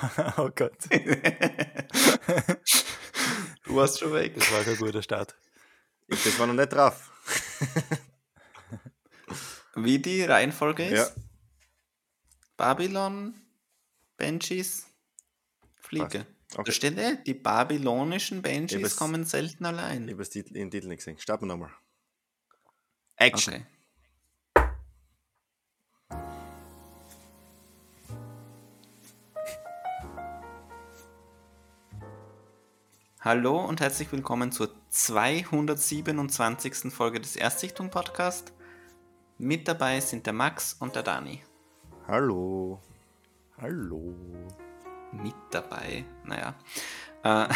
[0.38, 0.76] oh Gott.
[3.64, 4.34] du warst schon weg.
[4.34, 5.34] Das war kein guter Start.
[6.08, 7.10] Ich, das war noch nicht drauf.
[9.74, 10.92] Wie die Reihenfolge ist?
[11.16, 11.22] Ja.
[12.56, 13.34] Babylon,
[14.16, 14.86] Banshees,
[15.80, 16.26] Fliege.
[16.54, 16.64] Okay.
[16.64, 18.42] Da steht eh, die babylonischen
[18.84, 20.08] was- kommen selten Ich allein.
[20.10, 20.22] habe
[20.52, 21.18] den Titel nicht gesehen.
[21.18, 21.70] Starten wir nochmal.
[23.16, 23.54] Action.
[23.54, 23.66] Okay.
[33.24, 36.92] Hallo und herzlich willkommen zur 227.
[36.92, 38.52] Folge des Erstsichtung Podcast.
[39.38, 41.40] Mit dabei sind der Max und der Dani.
[42.08, 42.80] Hallo.
[43.58, 44.12] Hallo.
[45.12, 46.56] Mit dabei, naja.
[47.22, 47.46] Äh,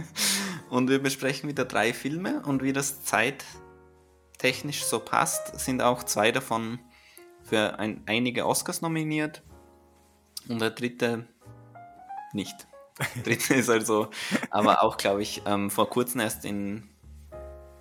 [0.70, 6.32] und wir besprechen wieder drei Filme und wie das zeittechnisch so passt, sind auch zwei
[6.32, 6.78] davon
[7.42, 9.42] für ein, einige Oscars nominiert
[10.48, 11.28] und der dritte
[12.32, 12.66] nicht.
[13.16, 14.08] Der dritte ist also,
[14.50, 16.88] aber auch, glaube ich, ähm, vor kurzem erst in,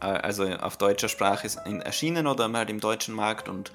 [0.01, 3.71] äh, also auf deutscher Sprache ist in, erschienen oder halt im deutschen Markt und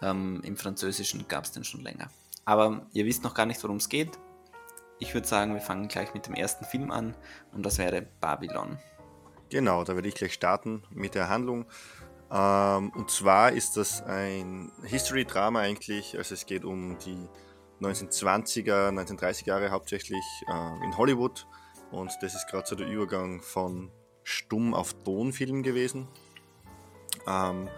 [0.00, 2.08] ähm, im Französischen gab es den schon länger.
[2.44, 4.18] Aber ihr wisst noch gar nicht, worum es geht.
[4.98, 7.14] Ich würde sagen, wir fangen gleich mit dem ersten Film an
[7.52, 8.78] und das wäre Babylon.
[9.50, 11.66] Genau, da werde ich gleich starten mit der Handlung.
[12.30, 16.16] Ähm, und zwar ist das ein History-Drama eigentlich.
[16.16, 17.28] Also es geht um die
[17.80, 21.46] 1920er, 1930er Jahre hauptsächlich äh, in Hollywood.
[21.90, 23.90] Und das ist gerade so der Übergang von
[24.24, 26.08] Stumm auf Tonfilm gewesen.
[27.26, 27.68] Ähm,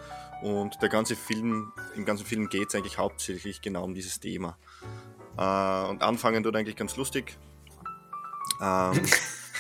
[0.43, 4.59] und der ganze Film, im ganzen Film geht es eigentlich hauptsächlich genau um dieses Thema.
[5.37, 7.39] Äh, und anfangen tut eigentlich ganz lustig.
[8.61, 9.01] Ähm,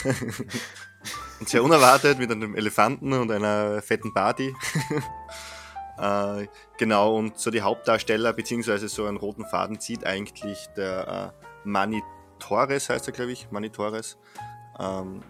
[1.40, 4.54] und sehr unerwartet mit einem Elefanten und einer fetten Party.
[6.00, 6.46] äh,
[6.78, 12.02] genau, und so die Hauptdarsteller, beziehungsweise so einen roten Faden zieht eigentlich der äh, Manny
[12.38, 13.50] Torres, heißt er, glaube ich.
[13.50, 14.16] Manny Torres.
[14.78, 15.22] Ähm,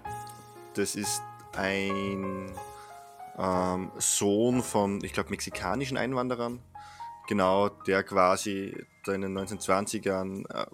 [0.74, 1.22] das ist
[1.56, 2.52] ein
[3.38, 6.60] ähm, Sohn von, ich glaube, mexikanischen Einwanderern.
[7.28, 8.76] Genau, der quasi
[9.06, 10.66] in den 1920ern äh,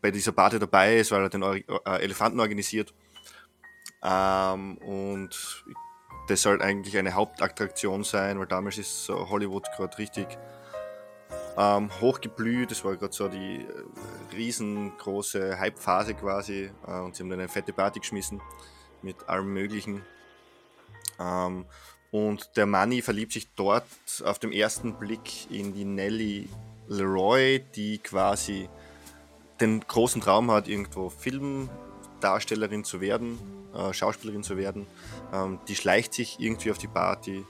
[0.00, 2.94] bei dieser Party dabei ist, weil er den Ori- äh, Elefanten organisiert.
[4.02, 5.64] Ähm, und
[6.28, 10.38] das soll eigentlich eine Hauptattraktion sein, weil damals ist so Hollywood gerade richtig
[11.56, 12.70] ähm, hochgeblüht.
[12.70, 16.70] Das war gerade so die äh, riesengroße Hype-Phase quasi.
[16.86, 18.40] Äh, und sie haben dann eine fette Party geschmissen
[19.02, 20.04] mit allem Möglichen.
[21.18, 21.66] Ähm,
[22.10, 23.86] und der Manny verliebt sich dort
[24.24, 26.48] auf dem ersten Blick in die Nellie
[26.88, 28.68] Leroy, die quasi
[29.60, 33.38] den großen Traum hat, irgendwo Filmdarstellerin zu werden,
[33.74, 34.86] äh, Schauspielerin zu werden.
[35.32, 37.44] Ähm, die schleicht sich irgendwie auf die Party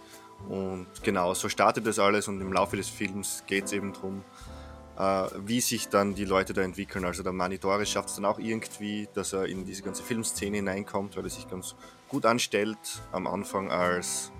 [0.49, 4.25] und genau, so startet das alles und im Laufe des Films geht es eben darum,
[4.99, 7.05] äh, wie sich dann die Leute da entwickeln.
[7.05, 10.57] Also der Manny Torres schafft es dann auch irgendwie, dass er in diese ganze Filmszene
[10.57, 11.75] hineinkommt, weil er sich ganz
[12.09, 12.79] gut anstellt
[13.13, 14.33] am Anfang als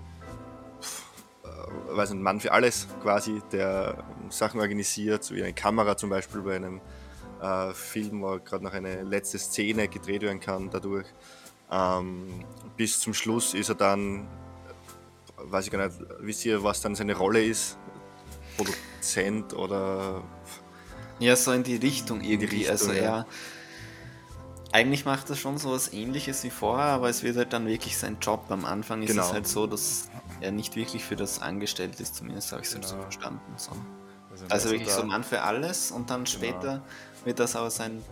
[1.43, 6.09] äh, weiß nicht, Mann für alles quasi, der Sachen organisiert, so wie eine Kamera zum
[6.09, 6.81] Beispiel bei einem
[7.41, 11.07] äh, Film, wo gerade noch eine letzte Szene gedreht werden kann dadurch.
[11.71, 12.43] Ähm,
[12.77, 14.27] bis zum Schluss ist er dann,
[15.37, 17.77] weiß ich gar nicht, wisst ihr, was dann seine Rolle ist?
[18.57, 20.21] Produzent oder
[21.19, 22.57] Ja, so in die Richtung die irgendwie.
[22.57, 23.01] Richtung, also ja.
[23.01, 23.25] er.
[24.71, 27.95] Eigentlich macht er schon so was ähnliches wie vorher, aber es wird halt dann wirklich
[27.97, 28.45] sein Job.
[28.49, 29.23] Am Anfang ist Genau.
[29.23, 30.09] es halt so, dass
[30.41, 33.03] er nicht wirklich für das angestellt ist, zumindest habe ich es halt so Genau.
[33.03, 33.53] verstanden.
[33.57, 33.71] So.
[34.31, 36.81] Also, Also wirklich so Mann für alles und dann später
[37.23, 38.03] wird das aber sein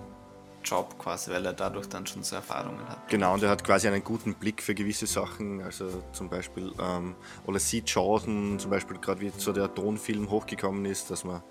[0.64, 3.08] Job quasi, weil er dadurch dann schon so Erfahrungen hat.
[3.10, 5.62] Genau, und er hat quasi einen guten Blick für gewisse Sachen.
[5.62, 10.86] Also zum Beispiel, ähm, oder sieht Chancen, zum Beispiel gerade wie so der Tonfilm hochgekommen
[10.86, 11.42] ist, dass man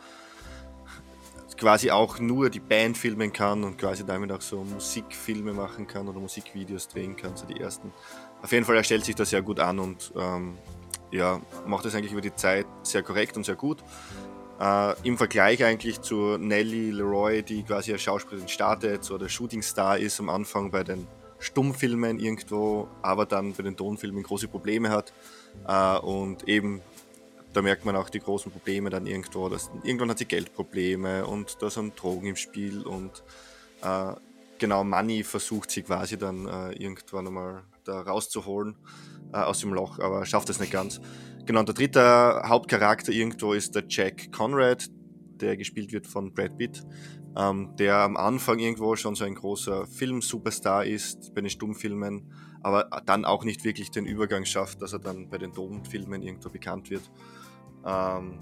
[1.60, 6.08] quasi auch nur die Band filmen kann und quasi damit auch so Musikfilme machen kann
[6.08, 7.92] oder Musikvideos drehen kann, so die ersten.
[8.42, 10.56] Auf jeden Fall, er stellt sich da sehr gut an und ähm,
[11.10, 13.84] ja, macht das eigentlich über die Zeit sehr korrekt und sehr gut.
[14.60, 19.98] Äh, Im Vergleich eigentlich zu Nellie Leroy, die quasi als Schauspielerin startet, so der Shootingstar
[19.98, 21.06] ist am Anfang bei den
[21.38, 25.14] Stummfilmen irgendwo, aber dann bei den Tonfilmen große Probleme hat.
[25.66, 26.82] Äh, und eben,
[27.54, 29.48] da merkt man auch die großen Probleme dann irgendwo.
[29.48, 33.24] Dass, irgendwann hat sie Geldprobleme und da sind Drogen im Spiel und
[33.82, 34.12] äh,
[34.58, 38.76] genau, Money versucht sie quasi dann äh, irgendwann einmal da rauszuholen
[39.32, 41.00] äh, aus dem Loch, aber schafft es nicht ganz.
[41.46, 44.86] Genau, und der dritte Hauptcharakter irgendwo ist der Jack Conrad,
[45.40, 46.82] der gespielt wird von Brad Pitt,
[47.36, 52.30] ähm, der am Anfang irgendwo schon so ein großer Film-Superstar ist bei den Stummfilmen,
[52.62, 56.50] aber dann auch nicht wirklich den Übergang schafft, dass er dann bei den Tonfilmen irgendwo
[56.50, 57.10] bekannt wird.
[57.86, 58.38] Ähm,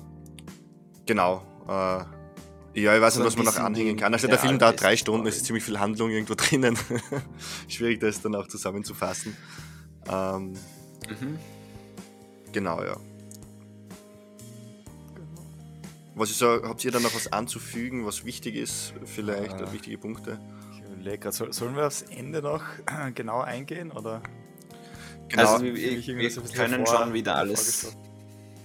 [1.06, 2.04] genau, äh,
[2.80, 4.12] Ja, ich weiß So nicht, ein was man noch anhängen kann.
[4.12, 6.76] Also der der Film dauert drei Stunden, es ist ziemlich viel Handlung irgendwo drinnen.
[7.68, 9.36] Schwierig, das dann auch zusammenzufassen.
[10.10, 10.54] Ähm,
[11.08, 11.38] Mhm.
[12.52, 12.96] Genau, ja.
[16.14, 19.72] Was ist habt ihr da noch was anzufügen, was wichtig ist, vielleicht, Ah.
[19.72, 20.38] wichtige Punkte?
[20.72, 22.62] Ich überlege gerade, soll, sollen wir aufs Ende noch
[23.14, 23.92] genau eingehen?
[23.92, 24.20] Oder?
[25.28, 26.02] Genau, also wir, wir,
[26.54, 27.94] können hervor- schon wieder alles,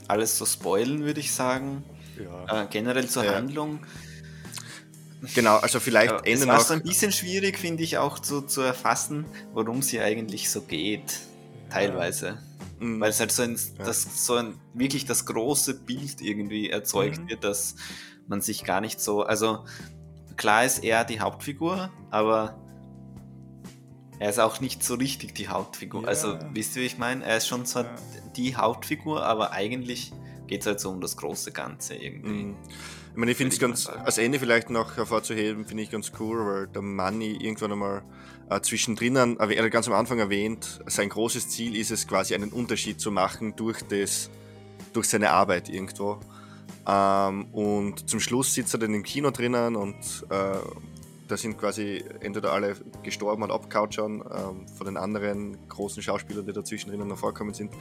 [0.08, 1.84] alles so spoilen, würde ich sagen.
[2.20, 2.64] Ja.
[2.64, 3.36] Äh, generell zur Ja.
[3.36, 3.86] Handlung.
[5.36, 6.64] genau, also vielleicht Aber Ende es war noch.
[6.66, 11.20] so ein bisschen schwierig, finde ich, auch zu, zu erfassen, worum sie eigentlich so geht.
[11.74, 12.38] Teilweise.
[12.80, 13.86] Mm, Weil es halt so ein, Ja.
[13.86, 17.30] das, so ein wirklich das große Bild irgendwie erzeugt Mhm.
[17.30, 17.76] wird, dass
[18.28, 19.24] man sich gar nicht so.
[19.24, 19.66] Also
[20.38, 22.58] klar ist er die Hauptfigur, aber
[24.20, 26.04] er ist auch nicht so richtig die Hauptfigur.
[26.04, 26.08] Ja.
[26.10, 27.24] Also wisst ihr, wie ich meine?
[27.26, 27.96] Er ist schon zwar Ja.
[28.36, 30.14] die Hauptfigur, aber eigentlich
[30.48, 32.44] geht es halt so um das große Ganze irgendwie.
[32.46, 32.56] Mm.
[33.14, 36.48] Ich meine, ich finde es ganz, als Ende vielleicht noch hervorzuheben, finde ich ganz cool,
[36.48, 38.02] weil der Manni irgendwann einmal
[38.50, 42.34] äh, zwischendrin, erwäh- er hat ganz am Anfang erwähnt, sein großes Ziel ist es quasi
[42.34, 44.32] einen Unterschied zu machen durch, das,
[44.94, 46.20] durch seine Arbeit irgendwo.
[46.88, 50.58] Ähm, und zum Schluss sitzt er dann im Kino drinnen und äh,
[51.34, 56.54] da sind quasi entweder alle gestorben abgehauen schon ähm, von den anderen großen Schauspielern, die
[56.54, 57.72] dazwischen drinnen noch vorkommen sind.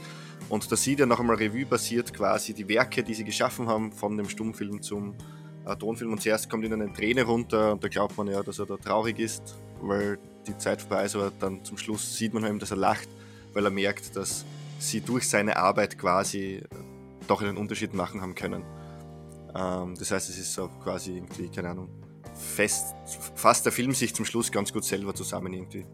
[0.49, 3.91] Und da sieht er noch einmal Revue passiert quasi die Werke, die sie geschaffen haben,
[3.91, 5.13] von dem Stummfilm zum
[5.67, 6.13] äh, Tonfilm.
[6.13, 8.75] Und zuerst kommt ihnen eine Träne runter und da glaubt man ja, dass er da
[8.75, 10.17] traurig ist, weil
[10.47, 13.07] die Zeit vorbei ist, aber dann zum Schluss sieht man eben, dass er lacht,
[13.53, 14.45] weil er merkt, dass
[14.79, 16.67] sie durch seine Arbeit quasi äh,
[17.27, 18.63] doch einen Unterschied machen haben können.
[19.53, 22.02] Ähm, das heißt, es ist so quasi irgendwie, keine Ahnung,
[22.43, 22.93] fest,
[23.35, 25.85] fasst der Film sich zum Schluss ganz gut selber zusammen irgendwie.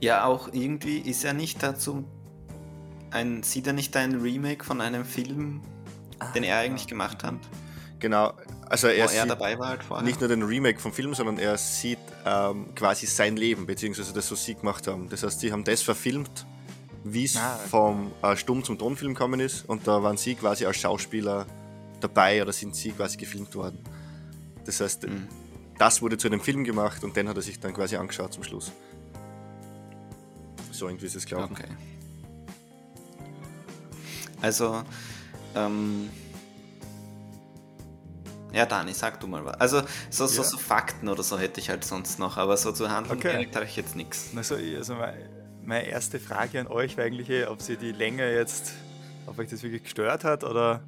[0.00, 2.04] Ja, auch irgendwie ist er nicht dazu.
[3.10, 5.60] Ein, sieht er nicht ein Remake von einem Film,
[6.34, 7.34] den er eigentlich gemacht hat?
[7.98, 8.32] Genau,
[8.68, 10.06] also Wo er, er sieht dabei war halt vorher.
[10.06, 14.30] nicht nur den Remake vom Film, sondern er sieht ähm, quasi sein Leben, beziehungsweise das,
[14.30, 15.08] was sie gemacht haben.
[15.10, 16.46] Das heißt, sie haben das verfilmt,
[17.04, 17.68] wie es Ah, okay.
[17.68, 21.46] vom äh, Stumm zum Tonfilm gekommen ist und da waren sie quasi als Schauspieler
[22.00, 23.82] dabei oder sind sie quasi gefilmt worden.
[24.70, 25.26] Das heißt, Mhm.
[25.78, 28.44] das wurde zu einem Film gemacht und den hat er sich dann quasi angeschaut zum
[28.44, 28.70] Schluss.
[30.70, 31.58] So irgendwie ist es, glaube ich.
[31.58, 31.68] Okay.
[34.40, 34.82] Also,
[35.54, 36.08] ähm.
[38.52, 39.54] Ja, Dani, sag du mal was.
[39.60, 40.48] Also, so, so, Ja.
[40.48, 43.30] so Fakten oder so hätte ich halt sonst noch, aber so zur Handlung Okay.
[43.32, 44.30] direkt habe ich jetzt nichts.
[44.36, 44.96] Also, also
[45.64, 48.72] meine, erste Frage an euch war eigentlich, ob sie die Länge jetzt,
[49.26, 50.82] ob euch das wirklich gestört hat oder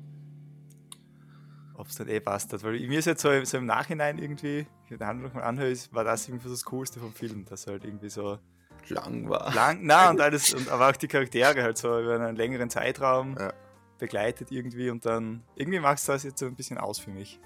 [1.82, 2.62] ob es dann eh passt hat.
[2.62, 4.58] Weil mir ist jetzt so, so im Nachhinein irgendwie,
[4.88, 7.66] wenn ich die Handlung mal anhöre, war das irgendwie so das Coolste vom Film, dass
[7.66, 8.38] halt irgendwie so
[8.88, 9.52] Lang war.
[9.54, 13.36] lang, na und alles, und, aber auch die Charaktere halt so über einen längeren Zeitraum
[13.38, 13.52] Ja.
[13.98, 17.38] begleitet irgendwie und dann, irgendwie macht es das jetzt so ein bisschen aus für mich.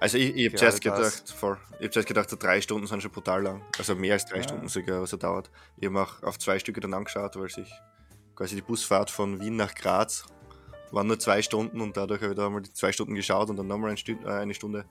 [0.00, 3.02] Also ich, ich habe zuerst gedacht, vor, ich hab zuerst gedacht, so drei Stunden sind
[3.02, 3.62] schon brutal lang.
[3.78, 4.42] Also mehr als drei Ja.
[4.44, 5.50] Stunden sogar, was er dauert.
[5.76, 7.72] Ich habe auch auf zwei Stücke dann angeschaut, weil sich
[8.36, 10.24] quasi die Busfahrt von Wien nach Graz
[10.92, 13.56] waren nur zwei Stunden und dadurch habe ich da einmal die zwei Stunden geschaut und
[13.56, 14.84] dann nochmal äh, eine Stunde.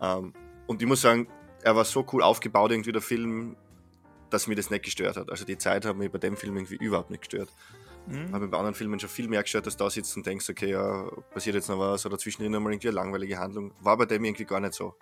[0.00, 0.32] Ähm,
[0.66, 1.28] und ich muss sagen,
[1.62, 3.56] er war so cool aufgebaut, irgendwie der Film,
[4.30, 5.30] dass mir das nicht gestört hat.
[5.30, 7.52] Also die Zeit hat mich bei dem Film irgendwie überhaupt nicht gestört.
[8.06, 8.32] Mhm.
[8.32, 10.70] Habe bei anderen Filmen schon viel mehr gestört, dass du da sitzt und denkst, okay,
[10.70, 13.72] ja, passiert jetzt noch was oder zwischendrin nochmal irgendwie eine langweilige Handlung.
[13.80, 14.94] War bei dem irgendwie gar nicht so.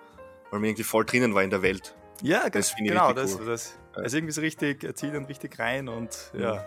[0.50, 1.94] Weil man irgendwie voll drinnen war in der Welt.
[2.22, 3.46] Ja, Das ich genau, das, cool.
[3.46, 3.78] das.
[3.92, 6.64] Also irgendwie so richtig, er zieht dann richtig rein und ja.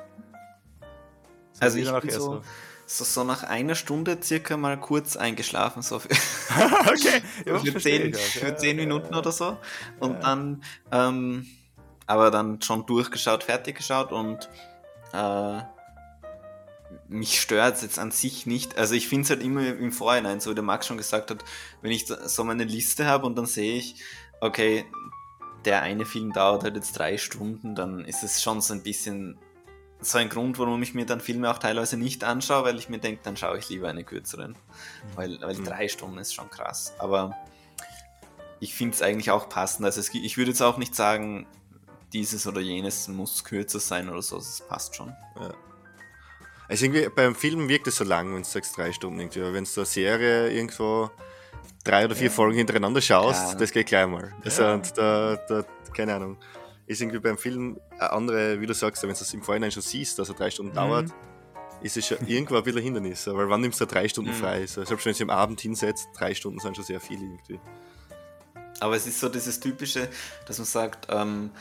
[1.54, 2.42] So Also wie ich dann bin so,
[2.88, 6.10] so, so nach einer Stunde circa mal kurz eingeschlafen, so für,
[6.88, 9.58] okay, ja, für, zehn, für Ja, zehn ja, Minuten oder so.
[10.00, 11.46] Und dann, ähm,
[12.06, 14.50] aber dann schon durchgeschaut, fertig geschaut und
[15.12, 15.62] äh,
[17.10, 18.78] mich stört es jetzt an sich nicht.
[18.78, 21.44] Also ich finde es halt immer im Vorhinein, so wie der Max schon gesagt hat,
[21.82, 23.96] wenn ich so meine Liste habe und dann sehe ich,
[24.40, 24.86] okay,
[25.66, 29.38] der eine Film dauert halt jetzt drei Stunden, dann ist es schon so ein bisschen
[30.00, 33.00] so ein Grund, warum ich mir dann Filme auch teilweise nicht anschaue, weil ich mir
[33.00, 34.56] denke, dann schaue ich lieber eine kürzeren.
[35.16, 35.66] Weil, weil Mhm.
[35.66, 36.94] drei Stunden ist schon krass.
[37.00, 37.36] Aber
[38.60, 39.86] ich finde es eigentlich auch passend.
[39.86, 41.48] Also es, ich würde jetzt auch nicht sagen,
[42.14, 44.38] dieses oder jenes muss kürzer sein oder so.
[44.38, 45.14] Es passt schon.
[46.70, 49.42] Also irgendwie beim Film wirkt es so lang, wenn du sagst drei Stunden irgendwie.
[49.42, 51.10] Aber wenn du eine Serie irgendwo
[51.84, 53.58] drei oder vier Folgen hintereinander schaust, Ja.
[53.60, 54.34] das geht gleich mal.
[54.44, 54.74] Also Ja.
[54.74, 55.64] und da, da,
[55.96, 56.38] keine Ahnung.
[56.88, 59.84] Ist irgendwie beim Film eine andere, wie du sagst, wenn du es im Vorhinein schon
[59.84, 60.76] siehst, dass er drei Stunden Mhm.
[60.76, 61.10] dauert,
[61.82, 63.28] ist es schon irgendwo ein bisschen ein Hindernis.
[63.28, 64.36] Weil wann nimmst du da drei Stunden Mhm.
[64.36, 64.66] frei?
[64.68, 67.60] So, selbst wenn du dich am Abend hinsetzt, drei Stunden sind schon sehr viel irgendwie.
[68.80, 70.08] Aber es ist so dieses Typische,
[70.48, 71.52] dass man sagt, ähm,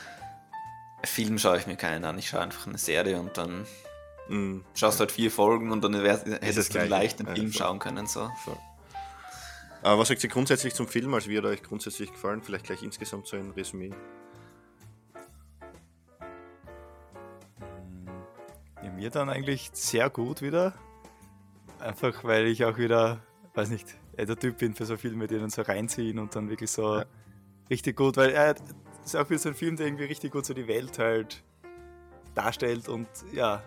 [1.03, 2.17] Film schaue ich mir keinen an.
[2.17, 3.65] Ich schaue einfach eine Serie und dann
[4.29, 4.63] Mhm.
[4.75, 7.59] schaust du halt vier Folgen und dann wär, hättest du leicht einen Ja, Film voll.
[7.59, 8.07] schauen können.
[8.07, 8.29] So.
[8.43, 8.57] Voll.
[9.83, 11.13] Aber was sagt ihr grundsätzlich zum Film?
[11.13, 12.41] Also wie hat euch grundsätzlich gefallen?
[12.41, 13.91] Vielleicht gleich insgesamt so ein Resümee.
[18.97, 20.73] Mir dann eigentlich sehr gut wieder.
[21.79, 23.21] Einfach weil ich auch wieder,
[23.53, 26.71] weiß nicht, der Typ bin für so Filme, die dann so reinziehen und dann wirklich
[26.71, 27.05] so Ja.
[27.69, 28.55] richtig gut, weil er
[29.05, 31.43] ist auch wieder so ein Film, der irgendwie richtig gut so die Welt halt
[32.33, 33.63] darstellt und ja,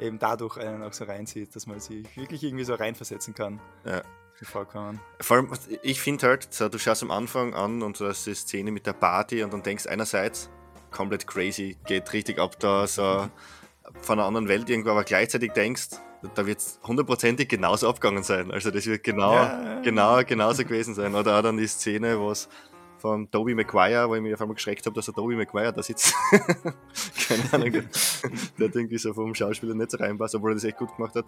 [0.00, 3.60] eben dadurch einen auch so reinzieht, dass man sich wirklich irgendwie so reinversetzen kann.
[3.84, 4.02] Ja.
[4.40, 5.00] Die Vollkommen.
[5.20, 8.34] Vor allem, ich finde halt, so, du schaust am Anfang an und du hast die
[8.34, 10.50] Szene mit der Party und dann denkst einerseits,
[10.90, 13.28] komplett crazy, geht richtig ab da, so
[14.00, 15.88] von einer anderen Welt irgendwo, aber gleichzeitig denkst,
[16.34, 18.50] da wird es hundertprozentig genauso abgegangen sein.
[18.50, 19.80] Also das wird genau, Ja.
[19.82, 21.14] genau genauso gewesen sein.
[21.14, 22.48] Oder auch dann die Szene, wo es
[22.98, 25.82] von Toby Maguire, wo ich mich auf einmal geschreckt habe, dass der Toby Maguire da
[25.82, 26.14] sitzt.
[27.28, 27.82] Keine Ahnung, der,
[28.58, 31.14] der hat irgendwie so vom Schauspieler nicht so reinpasst, obwohl er das echt gut gemacht
[31.14, 31.26] hat.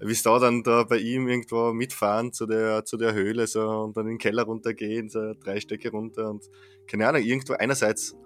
[0.00, 3.60] Wie es da dann da bei ihm irgendwo mitfahren zu der, zu der Höhle so
[3.68, 6.44] und dann in den Keller runtergehen, so drei Stöcke runter und
[6.86, 8.16] keine Ahnung, irgendwo einerseits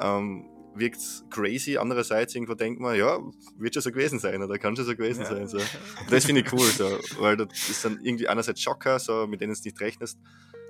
[0.00, 1.00] ähm, wirkt
[1.30, 3.18] crazy, andererseits irgendwo denkt man, ja,
[3.58, 5.28] wird schon so gewesen sein oder kann schon so gewesen Ja.
[5.28, 5.48] sein.
[5.48, 5.58] So.
[6.10, 9.52] Das finde ich cool, so, weil das ist dann irgendwie einerseits Schocker, so, mit denen
[9.54, 10.18] du nicht rechnest,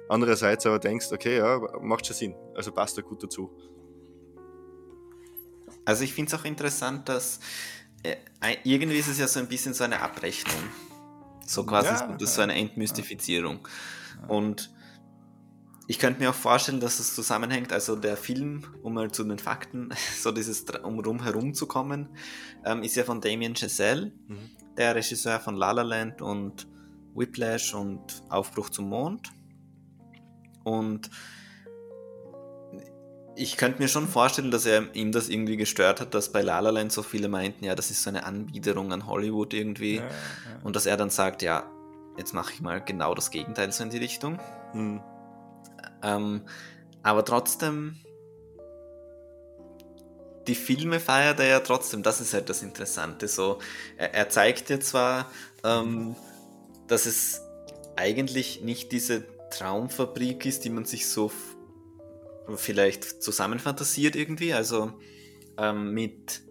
[0.09, 3.51] andererseits aber denkst, okay, ja, macht schon Sinn, also passt da gut dazu.
[5.85, 7.41] Also ich finde es auch interessant, dass
[8.03, 8.17] äh,
[8.65, 10.63] irgendwie ist es ja so ein bisschen so eine Abrechnung.
[11.47, 13.67] So quasi Ja, so- eine Entmystifizierung.
[14.29, 14.71] Und
[15.91, 19.41] ich könnte mir auch vorstellen, dass es zusammenhängt, also der Film, um mal zu den
[19.41, 19.89] Fakten,
[20.23, 22.09] so dieses, Dr- um rum herum zu kommen,
[22.65, 24.51] ähm, ist ja von Damien Chazelle, Mhm.
[24.77, 26.69] der Regisseur von La La Land und
[27.15, 29.33] Whiplash und Aufbruch zum Mond.
[30.63, 31.11] Und
[33.35, 36.61] ich könnte mir schon vorstellen, dass er ihm das irgendwie gestört hat, dass bei La
[36.61, 39.97] La Land so viele meinten, ja, das ist so eine Anbiederung an Hollywood irgendwie.
[39.97, 40.11] Ja, ja.
[40.63, 41.65] Und dass er dann sagt, ja,
[42.19, 44.39] jetzt mache ich mal genau das Gegenteil so in die Richtung.
[44.75, 45.01] Mhm.
[46.03, 46.43] Ähm,
[47.03, 47.97] aber trotzdem,
[50.47, 53.29] die Filme feiert er ja trotzdem, das ist halt das Interessante.
[53.29, 53.59] So,
[53.97, 55.31] er, er zeigt dir zwar,
[55.65, 56.17] ähm,
[56.87, 57.41] dass es
[57.97, 61.31] eigentlich nicht diese Traumfabrik ist, die man sich so
[62.57, 64.93] vielleicht zusammenfantasiert irgendwie, also
[65.57, 66.43] ähm, mit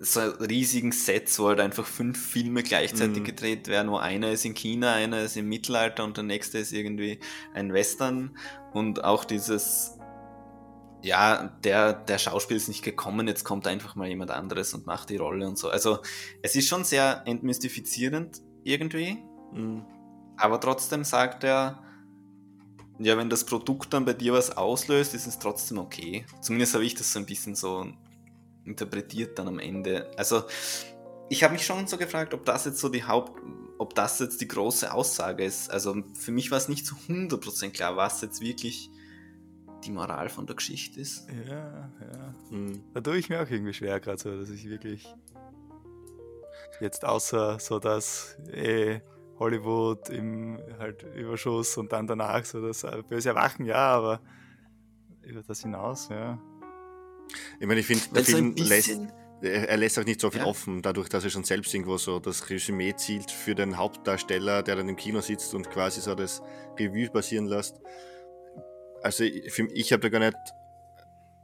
[0.00, 3.24] so riesigen Sets, wo halt einfach fünf Filme gleichzeitig Mhm.
[3.24, 6.72] gedreht werden, wo einer ist in China, einer ist im Mittelalter und der nächste ist
[6.72, 7.18] irgendwie
[7.54, 8.36] ein Western
[8.72, 9.94] und auch dieses
[11.00, 15.10] ja, der, der Schauspieler ist nicht gekommen, jetzt kommt einfach mal jemand anderes und macht
[15.10, 15.70] die Rolle und so.
[15.70, 16.00] Also
[16.42, 19.18] es ist schon sehr entmystifizierend irgendwie,
[19.52, 19.84] Mhm.
[20.36, 21.84] aber trotzdem sagt er,
[22.98, 26.26] ja, wenn das Produkt dann bei dir was auslöst, ist es trotzdem okay.
[26.40, 27.86] Zumindest habe ich das so ein bisschen so
[28.68, 30.10] interpretiert dann am Ende.
[30.16, 30.44] Also
[31.28, 33.40] ich habe mich schon so gefragt, ob das jetzt so die Haupt,
[33.78, 35.70] ob das jetzt die große Aussage ist.
[35.70, 38.90] Also für mich war es nicht zu 100% klar, was jetzt wirklich
[39.84, 41.28] die Moral von der Geschichte ist.
[41.48, 42.34] Ja, ja.
[42.50, 42.82] Mhm.
[42.94, 45.14] Da tue ich mir auch irgendwie schwer gerade so, dass ich wirklich
[46.80, 49.00] jetzt außer so das eh,
[49.38, 54.20] Hollywood im halt Überschuss und dann danach so das äh, böse Erwachen, ja, aber
[55.22, 56.38] über das hinaus, ja.
[57.60, 60.30] Ich meine, ich finde, der so Film bisschen, lässt, er er lässt auch nicht so
[60.30, 60.46] viel Ja.
[60.46, 64.76] offen, dadurch, dass er schon selbst irgendwo so das Resümee zielt für den Hauptdarsteller, der
[64.76, 66.42] dann im Kino sitzt und quasi so das
[66.78, 67.76] Revue passieren lässt.
[69.02, 70.36] Also ich, ich habe da gar nicht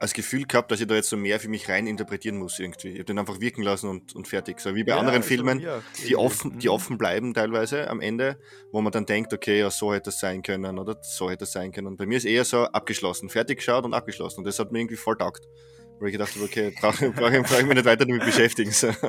[0.01, 2.89] das Gefühl gehabt, dass ich da jetzt so mehr für mich rein interpretieren muss irgendwie.
[2.89, 4.61] Ich habe den einfach wirken lassen und, und fertig.
[4.61, 6.75] So wie bei ja, anderen Filmen, auch die offen, die mhm.
[6.75, 8.39] offen bleiben teilweise am Ende,
[8.71, 11.53] wo man dann denkt, okay, ja, so hätte es sein können oder so hätte es
[11.53, 11.87] sein können.
[11.87, 14.41] Und bei mir ist eher so abgeschlossen, fertig geschaut und abgeschlossen.
[14.41, 15.47] Und das hat mir irgendwie voll taugt.
[15.99, 18.71] Weil ich gedacht habe, okay, brauche brauch, ich- brauch ich mich nicht weiter damit beschäftigen.
[18.73, 18.89] So.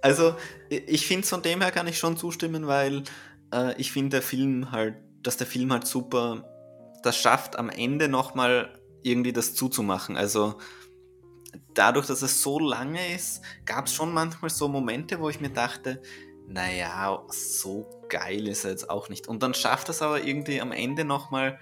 [0.00, 0.36] Also,
[0.68, 3.02] ich finde von dem her kann ich schon zustimmen, weil
[3.52, 6.44] äh, ich finde der Film halt, dass der Film halt super
[7.02, 10.16] das schafft, am Ende nochmal irgendwie das zuzumachen.
[10.16, 10.58] Also
[11.74, 15.50] dadurch, dass es so lange ist, gab es schon manchmal so Momente, wo ich mir
[15.50, 16.00] dachte,
[16.46, 19.26] naja, so geil ist er jetzt auch nicht.
[19.26, 21.58] Und dann schafft es aber irgendwie am Ende nochmal,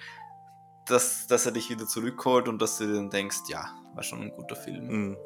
[0.87, 3.65] dass, dass er dich wieder zurückholt und dass du dir dann denkst, ja,
[3.95, 4.87] war schon ein guter Film.
[4.87, 5.17] Mhm.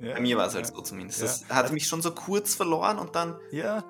[0.00, 0.60] Ja, Bei mir war es ja.
[0.60, 1.20] halt so zumindest.
[1.20, 1.26] Ja.
[1.26, 3.84] Das hat mich schon so kurz verloren und dann Ja,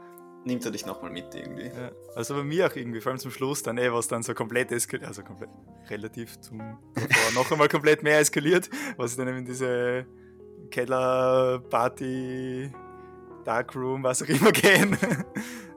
[0.44, 1.66] nimmt er dich nochmal mit irgendwie.
[1.68, 1.90] ja.
[2.14, 4.70] Also bei mir auch irgendwie, vor allem zum Schluss dann eh, was dann so komplett
[4.72, 5.50] eskaliert, also komplett
[5.88, 6.58] relativ zum
[6.94, 10.06] davor noch einmal komplett mehr eskaliert, was dann eben in diese
[10.70, 12.72] Keller-Party,
[13.44, 14.96] Darkroom, was auch immer gehen.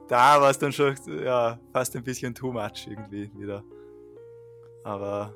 [0.08, 0.94] da war es dann schon
[1.24, 3.64] ja, fast ein bisschen too much irgendwie wieder.
[4.86, 5.34] Aber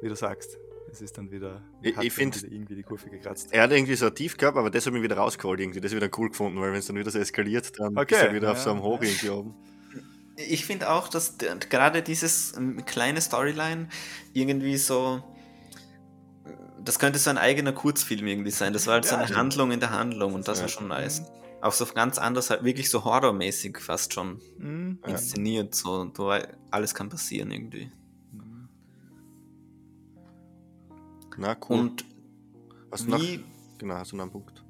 [0.00, 0.56] wie du sagst,
[0.92, 3.48] es ist dann wieder, Ich- hat ich find- wieder irgendwie die Kurve gekratzt.
[3.52, 5.80] Er hat irgendwie so tief gehabt, aber das hat mich wieder rausgeholt irgendwie.
[5.80, 8.22] Das ist wieder cool gefunden, weil wenn es dann wieder so eskaliert, dann Okay, ist
[8.22, 9.08] er wieder auf ja, so einem Hoch ja.
[9.08, 9.54] irgendwie oben.
[10.36, 11.36] Ich finde auch, dass
[11.68, 13.88] gerade dieses ähm, kleine Storyline
[14.32, 15.22] irgendwie so.
[16.82, 18.72] Das könnte so ein eigener Kurzfilm irgendwie sein.
[18.72, 19.38] Das war halt so Ja, eine stimmt.
[19.38, 20.62] Handlung in der Handlung und das Ja.
[20.62, 21.22] war schon nice.
[21.62, 24.98] Auch so ganz anders, halt wirklich so horrormäßig fast schon Mhm.
[25.06, 25.74] Inszeniert.
[25.74, 26.30] So, du,
[26.70, 27.90] alles kann passieren irgendwie.
[31.36, 31.78] Na, cool.
[31.78, 32.04] Und
[32.92, 33.44] hast du noch, wie.
[33.78, 34.62] genau, hast du noch einen Punkt?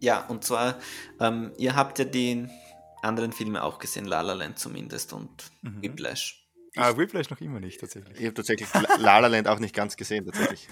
[0.00, 0.78] Ja, und zwar,
[1.20, 2.46] ähm, ihr habt ja die
[3.02, 5.82] anderen Filme auch gesehen, La La Land zumindest und Mhm.
[5.82, 6.44] Whiplash.
[6.76, 8.18] Ah, Whiplash noch immer nicht, tatsächlich.
[8.18, 10.68] Ich habe tatsächlich La La Land auch nicht ganz gesehen, tatsächlich.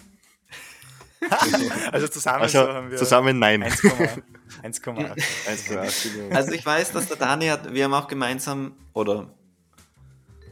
[1.92, 3.62] Also zusammen Also so haben wir zusammen nein.
[3.64, 4.22] 1,8.
[4.62, 5.14] 1,8.
[5.46, 6.36] 1,8 Millionen.
[6.36, 9.28] Also ich weiß, dass der Dani hat, wir haben auch gemeinsam, oder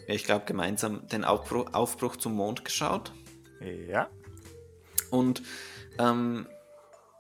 [0.07, 3.13] ich glaube gemeinsam, den Aufbruch, Aufbruch zum Mond geschaut.
[3.89, 4.09] Ja.
[5.11, 5.43] Und
[5.99, 6.47] ähm,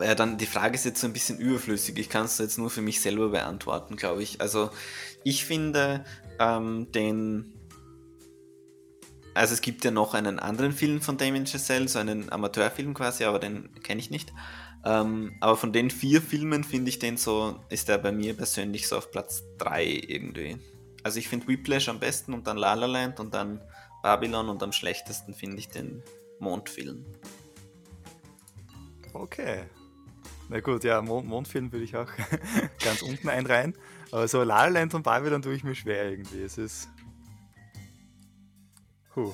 [0.00, 1.99] ja, dann die Frage ist jetzt so ein bisschen überflüssig.
[1.99, 4.40] Ich kann es jetzt nur für mich selber beantworten, glaube ich.
[4.40, 4.70] Also
[5.23, 6.04] ich finde
[6.38, 7.53] ähm, den.
[9.34, 13.24] Also es gibt ja noch einen anderen Film von Damien Chazelle, so einen Amateurfilm quasi,
[13.24, 14.32] aber den kenne ich nicht.
[14.84, 18.86] Ähm, aber von den vier Filmen finde ich den so, ist der bei mir persönlich
[18.86, 20.58] so auf Platz 3 irgendwie.
[21.02, 23.60] Also ich finde Whiplash am besten und dann La La Land und dann
[24.02, 26.02] Babylon und am schlechtesten finde ich den
[26.38, 27.04] Mondfilm.
[29.14, 29.64] Okay.
[30.48, 32.10] Na gut, ja, Mond Mondfilm würde ich auch
[32.84, 33.74] ganz unten einreihen.
[34.10, 36.42] Aber so La La Land und Babylon tue ich mir schwer irgendwie.
[36.42, 36.88] Es ist.
[39.16, 39.33] Huh.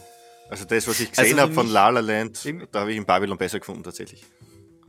[0.48, 2.96] Also das, was ich Also gesehen für habe von La La Land, da habe ich
[2.98, 4.24] in Babylon besser gefunden tatsächlich.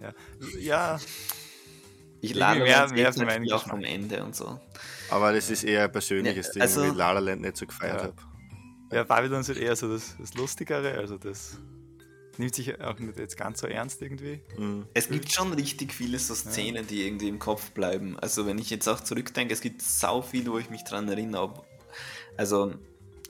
[0.02, 0.14] Ja.
[0.60, 1.00] ja,
[2.22, 3.76] Ich lade mehr- mehr, für meinen auch Geschmack.
[3.78, 4.60] vom Ende und so.
[5.12, 7.58] Aber das ist eher ein persönliches Ja, Ding, also- wo ich La La Land nicht
[7.58, 8.04] so gefeiert Ja.
[8.08, 8.16] habe.
[8.92, 11.60] ja, Babylon ist halt eher so das, das Lustigere, also das
[12.38, 14.42] nimmt sich auch nicht jetzt ganz so ernst irgendwie.
[14.58, 14.88] Mhm.
[14.96, 18.18] Es gibt schon richtig viele so Szenen, die irgendwie im Kopf bleiben.
[18.20, 21.44] Also wenn ich jetzt auch zurückdenke, es gibt sau viel, wo ich mich dran erinnere.
[21.44, 21.66] ob-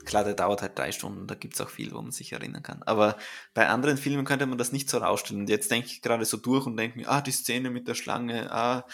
[0.04, 2.62] Klar, der dauert halt drei Stunden, da gibt es auch viel, wo man sich erinnern
[2.62, 2.82] kann.
[2.82, 3.16] Aber
[3.54, 5.42] bei anderen Filmen könnte man das nicht so rausstellen.
[5.42, 7.94] Und jetzt denke ich gerade so durch und denke mir, ah, die Szene mit der
[7.94, 8.84] Schlange, ah,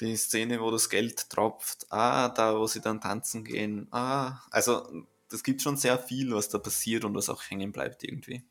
[0.00, 4.42] die Szene, wo das Geld tropft, ah, da, wo sie dann tanzen gehen, ah.
[4.50, 8.42] Also es gibt schon sehr viel, was da passiert und was auch hängen bleibt irgendwie.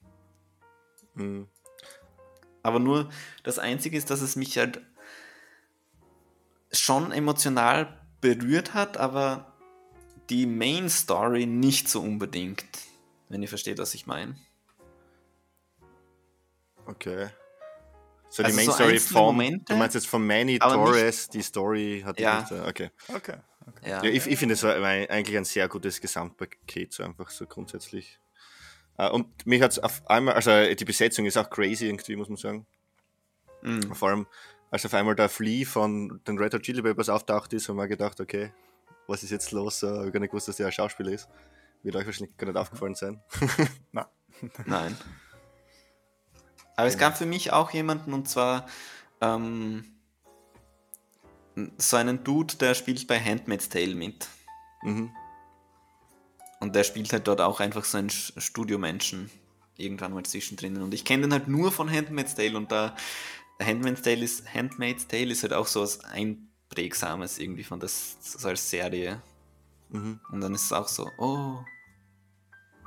[1.14, 1.48] Mhm.
[2.64, 3.10] Aber nur
[3.44, 4.82] das Einzige ist, dass es mich halt
[6.72, 9.51] schon emotional berührt hat, aber
[10.32, 12.65] die Main Story nicht so unbedingt.
[13.30, 14.36] Wenn ihr versteht, was ich meine.
[16.86, 17.30] Okay.
[18.30, 20.86] So die Also Main so Story von, Momente, du meinst jetzt von Manny aber nicht-
[21.00, 22.39] Torres, die Story hat die Ja.
[22.39, 22.89] nicht, so- okay.
[23.10, 23.36] Okay.
[23.67, 23.89] okay.
[23.89, 24.04] Ja.
[24.04, 28.20] Ja, ich, ich finde es war eigentlich ein sehr gutes Gesamtpaket, so einfach so grundsätzlich.
[28.98, 32.30] Äh, Und mich hat es auf einmal, also die Besetzung ist auch crazy irgendwie, muss
[32.30, 32.65] man sagen.
[33.63, 33.94] Mhm.
[33.94, 34.28] Vor allem,
[34.72, 37.88] als auf einmal der Flea von den Red Hot Chili Peppers auftaucht ist, haben wir
[37.88, 38.54] gedacht, okay,
[39.08, 39.84] was ist jetzt los?
[39.84, 41.28] Äh, Ich habe gar nicht gewusst, dass der ein Schauspieler ist.
[41.84, 43.22] Wird euch wahrscheinlich gar nicht aufgefallen sein.
[43.92, 44.10] Na.
[44.66, 44.96] Nein.
[46.78, 48.68] Aber es gab für mich auch jemanden und zwar
[49.20, 49.86] ähm,
[51.78, 54.28] so einen Dude, der spielt bei Handmaid's Tale mit.
[54.84, 55.12] Mhm.
[56.60, 59.30] Und der spielt halt dort auch einfach so einen Sch- Studiomenschen
[59.78, 60.82] irgendwann mal zwischendrin.
[60.82, 62.96] Und ich kenne den halt nur von Handmaid's Tale und da
[63.62, 66.00] Handmaid's Tale ist, Handmaid's Tale ist halt auch so was
[66.72, 69.22] Einprägsames irgendwie von das so als Serie.
[69.90, 70.20] Mhm.
[70.32, 71.60] Und dann ist es auch so, oh,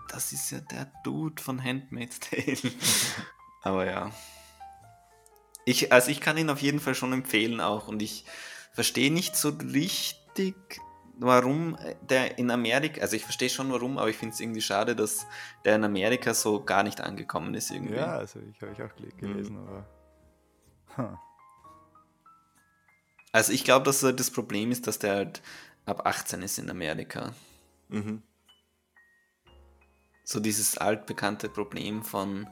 [0.09, 2.57] das ist ja der Dude von Handmaid's Tale.
[3.63, 4.11] Aber ja.
[5.65, 8.25] Ich, also ich kann ihn auf jeden Fall schon empfehlen auch und ich
[8.73, 10.55] verstehe nicht so richtig,
[11.17, 14.95] warum der in Amerika, also ich verstehe schon warum, aber ich finde es irgendwie schade,
[14.95, 15.27] dass
[15.65, 17.95] der in Amerika so gar nicht angekommen ist irgendwie.
[17.95, 19.87] Ja, also ich habe ich auch gele- gelesen, aber.
[20.97, 21.17] Huh.
[23.35, 25.43] Also ich glaube, dass das Problem ist, dass der halt
[25.87, 27.35] ab 18 ist in Amerika.
[27.89, 28.23] Mhm.
[30.25, 32.47] So dieses altbekannte Problem von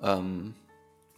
[0.00, 0.54] ähm,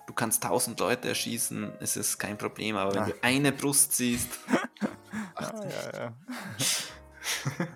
[0.08, 3.06] du kannst tausend Leute erschießen, es ist kein Problem, aber wenn Ah.
[3.06, 4.28] du eine Brust siehst,
[5.36, 6.12] Ah, ja, ja.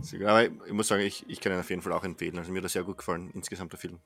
[0.00, 2.38] Sicher, Aber ich, ich muss sagen, ich, ich kann ihn auf jeden Fall auch empfehlen.
[2.38, 3.98] Also mir hat er sehr gut gefallen, insgesamt der Film.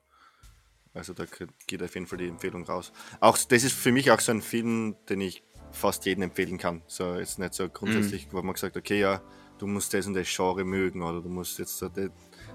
[0.97, 2.91] Also da ge- geht auf jeden Fall die Empfehlung raus.
[3.19, 6.81] Auch das ist für mich auch so ein Film, den ich fast jedem empfehlen kann.
[6.87, 9.21] So jetzt nicht so grundsätzlich, wo man gesagt, okay, ja,
[9.59, 12.09] du musst das und das Genre mögen oder du musst jetzt so die,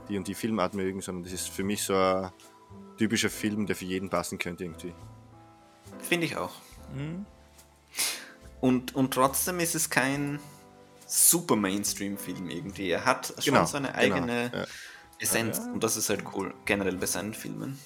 [0.08, 2.30] die und die Filmart mögen, sondern das ist für mich so ein
[2.98, 4.94] typischer Film, der für jeden passen könnte irgendwie.
[6.00, 6.52] finde ich auch.
[6.94, 7.26] Mhm.
[8.60, 10.38] Und, und trotzdem ist es kein
[11.06, 12.90] super Mainstream-Film irgendwie.
[12.90, 14.64] Er hat schon Genau, so eine genau, eigene ja.
[15.18, 15.58] Essenz.
[15.58, 15.72] Ja.
[15.72, 17.78] Und das ist halt cool, generell bei seinen Filmen.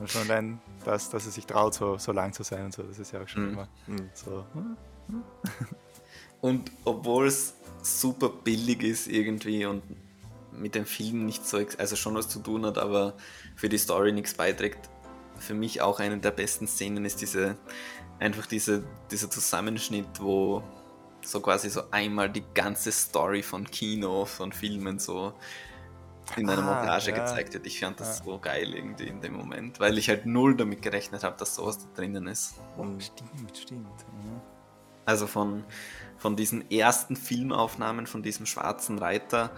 [0.00, 2.82] Und schon allein, dass, dass er sich traut, so, so lang zu sein und so,
[2.82, 3.52] das ist ja auch schon Mhm.
[3.52, 4.10] immer Mhm.
[4.12, 4.44] so.
[6.40, 9.82] Und obwohl es super billig ist irgendwie und
[10.52, 13.14] mit dem Film nicht so, also schon was zu tun hat, aber
[13.56, 14.90] für die Story nichts beiträgt,
[15.38, 17.56] für mich auch eine der besten Szenen ist diese,
[18.18, 20.62] einfach diese, dieser Zusammenschnitt, wo
[21.24, 25.32] so quasi so einmal die ganze Story von Kino, von Filmen so
[26.36, 27.18] in einer Ah, Montage ja.
[27.24, 27.66] gezeigt wird.
[27.66, 28.24] Ich fand das Ja.
[28.24, 31.78] so geil irgendwie in dem Moment, weil ich halt null damit gerechnet habe, dass sowas
[31.78, 32.54] da drinnen ist.
[32.76, 33.86] Oh, stimmt, stimmt.
[33.86, 34.40] Mhm.
[35.06, 35.64] Also von,
[36.16, 39.50] von diesen ersten Filmaufnahmen von diesem schwarzen Reiter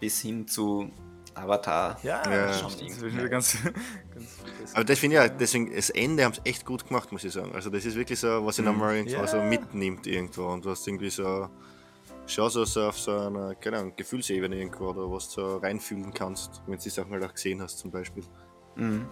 [0.00, 0.90] bis hin zu
[1.34, 1.98] Avatar.
[2.02, 2.72] Ja, Ja, das schon
[3.12, 3.58] wieder ganz,
[4.14, 7.22] ganz Aber das finde ich ja, deswegen, das Ende haben sie echt gut gemacht, muss
[7.22, 7.52] ich sagen.
[7.54, 9.26] Also das ist wirklich so, was ihn nochmal irgendwo Ja.
[9.26, 11.48] so mitnimmt irgendwo und was irgendwie so
[12.28, 16.12] schon so, so auf so einer, keine Ahnung, Gefühlsebene irgendwo oder was du so reinfühlen
[16.12, 18.24] kannst, wenn du die Sachen halt auch gesehen hast zum Beispiel.
[18.76, 19.08] Mhm.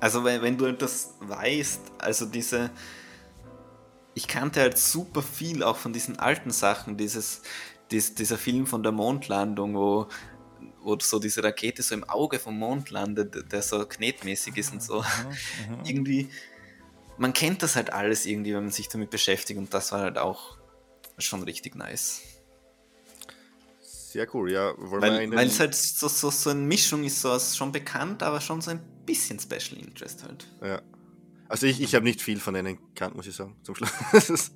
[0.00, 2.70] Also wenn, wenn du das weißt, also diese,
[4.14, 7.42] ich kannte halt super viel auch von diesen alten Sachen, dieses,
[7.90, 10.08] dies, dieser Film von der Mondlandung, wo,
[10.82, 14.82] wo so diese Rakete so im Auge vom Mond landet, der so knetmäßig ist und
[14.82, 15.04] so.
[15.84, 16.28] irgendwie,
[17.16, 20.18] man kennt das halt alles irgendwie, wenn man sich damit beschäftigt und das war halt
[20.18, 20.58] auch
[21.18, 22.33] schon richtig nice.
[24.14, 24.72] Sehr cool, ja.
[24.78, 27.56] Wollen Weil in den- weil es halt so, so, so eine Mischung ist, so aus
[27.56, 30.46] schon bekannt, aber schon so ein bisschen Special Interest halt.
[30.62, 30.80] Ja.
[31.48, 33.90] Also ich, ich habe nicht viel von denen gekannt, muss ich sagen, zum Schluss.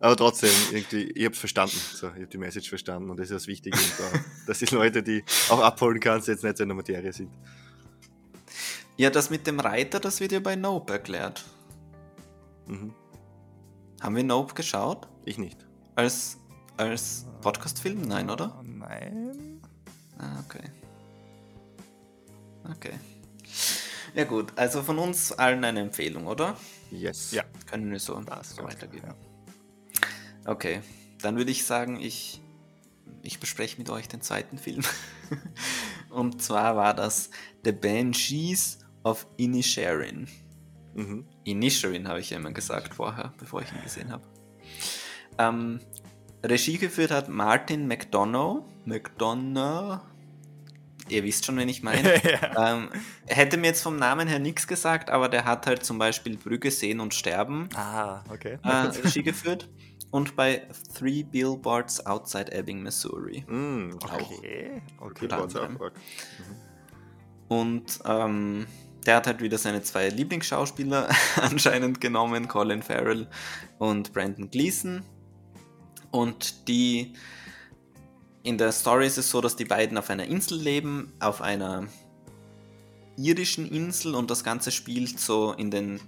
[0.00, 1.76] Aber trotzdem, irgendwie, ich habe es verstanden.
[1.76, 3.76] So, ich habe die Message verstanden und das ist das Wichtige.
[3.76, 7.12] Und, äh, dass die Leute, die auch abholen kannst, jetzt nicht so in der Materie
[7.12, 7.30] sind.
[8.96, 11.44] Ja, das mit dem Reiter, das wird ja bei Nope erklärt.
[12.66, 12.94] Mhm.
[14.00, 15.06] Haben wir Nope geschaut?
[15.26, 15.66] Ich nicht.
[15.96, 16.38] Als,
[16.80, 18.00] als Podcast-Film?
[18.02, 18.58] Nein, oder?
[18.64, 19.60] Nein.
[20.18, 20.62] Ah, okay.
[22.70, 22.94] Okay.
[24.14, 26.56] Ja gut, also von uns allen eine Empfehlung, oder?
[26.90, 27.32] Yes.
[27.32, 27.44] Ja.
[27.66, 29.08] Können wir so, Passt, so weitergeben.
[29.08, 30.50] Ja.
[30.50, 30.80] Okay,
[31.20, 32.40] dann würde ich sagen, ich,
[33.22, 34.82] ich bespreche mit euch den zweiten Film.
[36.10, 37.30] Und zwar war das
[37.62, 40.28] The Banshees of Inisherin.
[40.94, 41.26] Mhm.
[41.44, 44.26] Inisherin habe ich ja immer gesagt vorher, bevor ich ihn gesehen habe.
[45.38, 45.80] Ähm,
[46.42, 48.64] Regie geführt hat Martin McDonough.
[48.84, 50.00] McDonough.
[51.08, 52.14] Ihr wisst schon, wen ich meine.
[52.56, 52.88] ähm,
[53.26, 56.70] hätte mir jetzt vom Namen her nichts gesagt, aber der hat halt zum Beispiel Brügge
[56.70, 58.58] sehen und sterben Ah, okay.
[58.62, 59.68] äh, Regie geführt.
[60.10, 63.44] Und bei Three Billboards Outside Ebbing, Missouri.
[63.46, 63.98] Mhm.
[64.02, 65.26] Okay, okay.
[65.26, 65.92] Okay, arg.
[67.48, 68.66] Und ähm,
[69.06, 71.08] der hat halt wieder seine zwei Lieblingsschauspieler
[71.40, 73.28] anscheinend genommen, Colin Farrell
[73.78, 75.02] und Brandon Gleason.
[76.10, 77.14] Und die
[78.42, 81.86] in der Story ist es so, dass die beiden auf einer Insel leben, auf einer
[83.16, 86.00] irischen Insel und das Ganze spielt so in den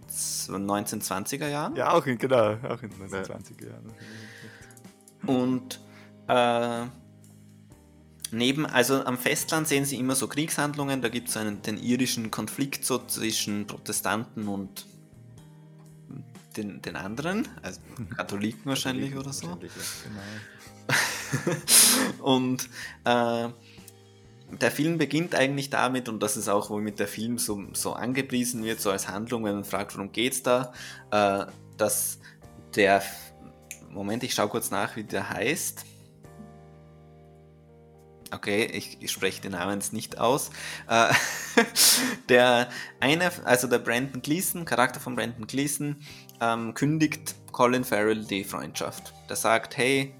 [0.49, 1.77] 1920er Jahren.
[1.77, 3.93] Ja, auch in, genau, auch in den 1920er Jahren.
[5.27, 5.81] Und
[6.29, 6.87] äh,
[8.31, 12.85] neben, also am Festland sehen sie immer so Kriegshandlungen, da gibt es den irischen Konflikt
[12.85, 14.87] so zwischen Protestanten und
[16.53, 17.81] den, den anderen, also
[18.17, 19.49] Katholiken wahrscheinlich oder so.
[19.49, 19.83] Wahrscheinlich, ja.
[20.05, 21.53] Genau.
[22.23, 22.69] Und
[23.05, 23.49] äh,
[24.61, 28.65] der Film beginnt eigentlich damit, und das ist auch, womit der Film so, so angepriesen
[28.65, 30.73] wird, so als Handlung, wenn man fragt, worum geht's da,
[31.11, 32.19] äh, dass
[32.75, 33.03] der,
[33.91, 35.85] Moment, ich schaue kurz nach, wie der heißt.
[38.31, 40.51] Okay, ich, ich spreche den Namen jetzt nicht aus.
[40.89, 41.13] Äh,
[42.31, 45.97] der eine, also der Brandon Gleason, Charakter von Brandon Gleason,
[46.43, 49.15] ähm, kündigt Colin Farrell die Freundschaft.
[49.29, 50.13] Der sagt, hey,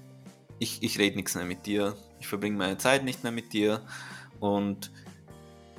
[0.59, 3.81] ich, ich rede nichts mehr mit dir, ich verbringe meine Zeit nicht mehr mit dir.
[4.39, 4.91] Und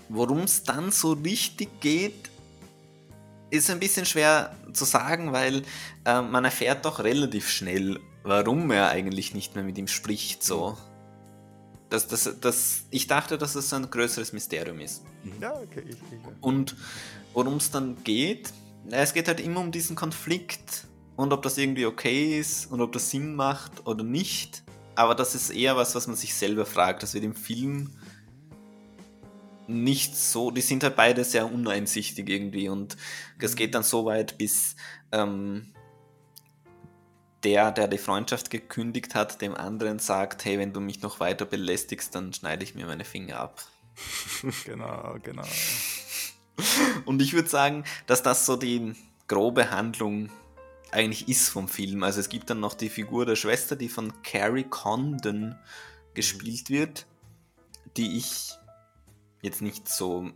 [0.08, 2.30] worum es dann so richtig geht,
[3.50, 5.62] ist ein bisschen schwer zu sagen, weil
[6.04, 10.42] äh, man erfährt doch relativ schnell, warum er eigentlich nicht mehr mit ihm spricht.
[10.42, 10.76] So.
[11.88, 15.04] Das, das, das, ich dachte, dass es ein größeres Mysterium ist.
[15.40, 15.84] Ja, okay.
[15.86, 16.76] Ich, ich, Und
[17.32, 18.52] worum es dann geht,
[18.90, 22.92] es geht halt immer um diesen Konflikt und ob das irgendwie okay ist und ob
[22.92, 24.62] das Sinn macht oder nicht.
[24.94, 27.02] Aber das ist eher was, was man sich selber fragt.
[27.02, 27.90] Das wird im Film
[29.66, 32.96] nicht so, die sind halt beide sehr uneinsichtig irgendwie und
[33.38, 34.76] es geht dann so weit, bis
[35.12, 35.72] ähm,
[37.44, 41.44] der, der die Freundschaft gekündigt hat, dem anderen sagt, hey, wenn du mich noch weiter
[41.44, 43.62] belästigst, dann schneide ich mir meine Finger ab.
[44.64, 45.44] genau, genau.
[47.04, 48.94] Und ich würde sagen, dass das so die
[49.28, 50.30] grobe Handlung
[50.92, 52.02] eigentlich ist vom Film.
[52.04, 55.56] Also es gibt dann noch die Figur der Schwester, die von Carrie Condon
[56.14, 57.06] gespielt wird.
[57.96, 58.58] die ich
[59.42, 60.30] jetzt nicht so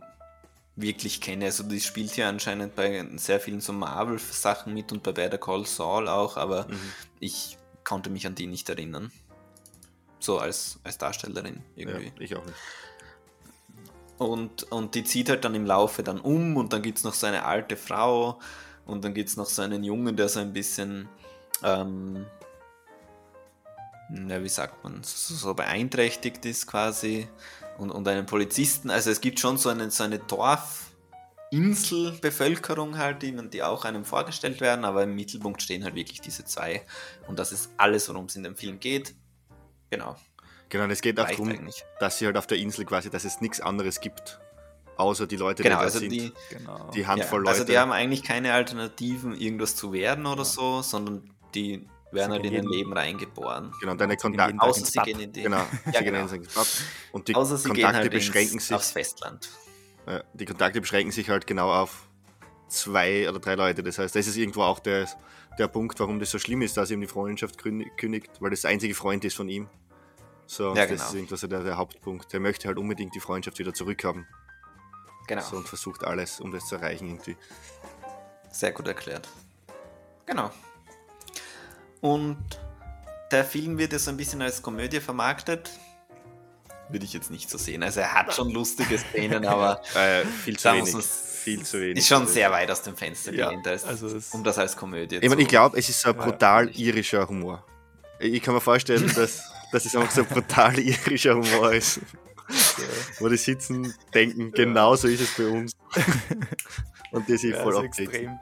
[0.75, 1.45] wirklich kenne.
[1.45, 5.65] Also die spielt ja anscheinend bei sehr vielen so Marvel-Sachen mit und bei Better Call
[5.65, 6.79] Saul auch, aber mhm.
[7.19, 9.11] ich konnte mich an die nicht erinnern.
[10.19, 12.05] So als, als Darstellerin irgendwie.
[12.05, 12.57] Ja, ich auch nicht.
[14.19, 17.13] Und, und die zieht halt dann im Laufe dann um und dann gibt es noch
[17.13, 18.37] so eine alte Frau
[18.85, 21.07] und dann gibt es noch so einen Jungen, der so ein bisschen,
[21.63, 22.25] ähm,
[24.09, 27.29] na, wie sagt man, so, so beeinträchtigt ist quasi
[27.77, 28.89] und, und einen Polizisten.
[28.89, 34.83] Also es gibt schon so eine, so eine Dorfinselbevölkerung halt, die auch einem vorgestellt werden,
[34.83, 36.85] aber im Mittelpunkt stehen halt wirklich diese zwei.
[37.27, 39.15] Und das ist alles, worum es in dem Film geht.
[39.89, 40.17] Genau.
[40.69, 41.83] Genau, und es geht auch darum, eigentlich.
[41.99, 44.39] dass sie halt auf der Insel quasi, dass es nichts anderes gibt,
[44.97, 46.11] außer die Leute, genau, die da also sind.
[46.11, 46.91] Die, genau.
[46.91, 47.49] die Handvoll ja, Leute.
[47.49, 50.45] Also die haben eigentlich keine Alternativen, irgendwas zu werden oder ja.
[50.45, 53.73] so, sondern die werden halt in ein Leben reingeboren.
[53.79, 54.59] Genau, deine Kontakte.
[54.59, 55.43] Außer sie gehen in die.
[55.43, 56.27] Genau, ja, genau.
[57.11, 58.75] Und die Außer sie Kontakte halt beschränken ins, sich.
[58.75, 59.49] Aufs Festland.
[60.33, 62.07] Die Kontakte beschränken sich halt genau auf
[62.67, 63.83] zwei oder drei Leute.
[63.83, 65.07] Das heißt, das ist irgendwo auch der,
[65.59, 68.71] der Punkt, warum das so schlimm ist, dass ihm die Freundschaft kündigt, weil das der
[68.71, 69.67] einzige Freund ist von ihm.
[70.49, 70.97] So, ja, genau.
[70.97, 72.33] das ist irgendwo so der, der Hauptpunkt.
[72.33, 74.25] Der möchte halt unbedingt die Freundschaft wieder zurückhaben.
[75.27, 75.43] Genau.
[75.43, 77.37] So, und versucht alles, um das zu erreichen irgendwie.
[78.51, 79.29] Sehr gut erklärt.
[80.25, 80.49] Genau.
[82.01, 82.39] Und
[83.31, 85.69] der Film wird ja so ein bisschen als Komödie vermarktet.
[86.89, 87.83] Würde ich jetzt nicht so sehen.
[87.83, 90.95] Also er hat schon lustige Szenen, aber äh, viel zu wenig.
[91.05, 91.99] Viel zu wenig.
[91.99, 95.17] Ist schon sehr weit aus dem Fenster ja, gelehnt, als, also um das als Komödie
[95.17, 97.63] ich zu Ich glaube, es ist so ein brutal irischer Humor.
[98.19, 101.99] Ich kann mir vorstellen, dass, dass es einfach so ein brutal irischer Humor ist.
[102.49, 102.85] Ja.
[103.19, 105.71] Wo die sitzen, denken, genau so ist es bei uns.
[107.11, 108.39] Und das ist ja, voll also extrem,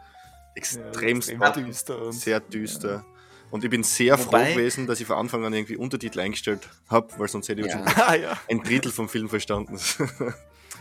[0.56, 2.02] extrem, extrem düster.
[2.02, 3.06] Und, sehr düster.
[3.52, 6.70] Und ich bin sehr Wobei, froh gewesen, dass ich von Anfang an irgendwie Untertitel eingestellt
[6.88, 8.16] habe, weil sonst hätte ich ja.
[8.16, 8.40] ja.
[8.50, 9.78] ein Drittel vom Film verstanden.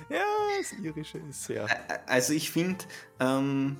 [0.08, 0.24] ja,
[0.58, 1.66] das Irische ist sehr.
[2.06, 2.84] Also ich finde,
[3.18, 3.76] ähm,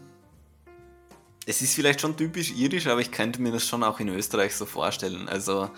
[1.47, 4.55] es ist vielleicht schon typisch irisch, aber ich könnte mir das schon auch in Österreich
[4.55, 5.29] so vorstellen.
[5.29, 5.71] Also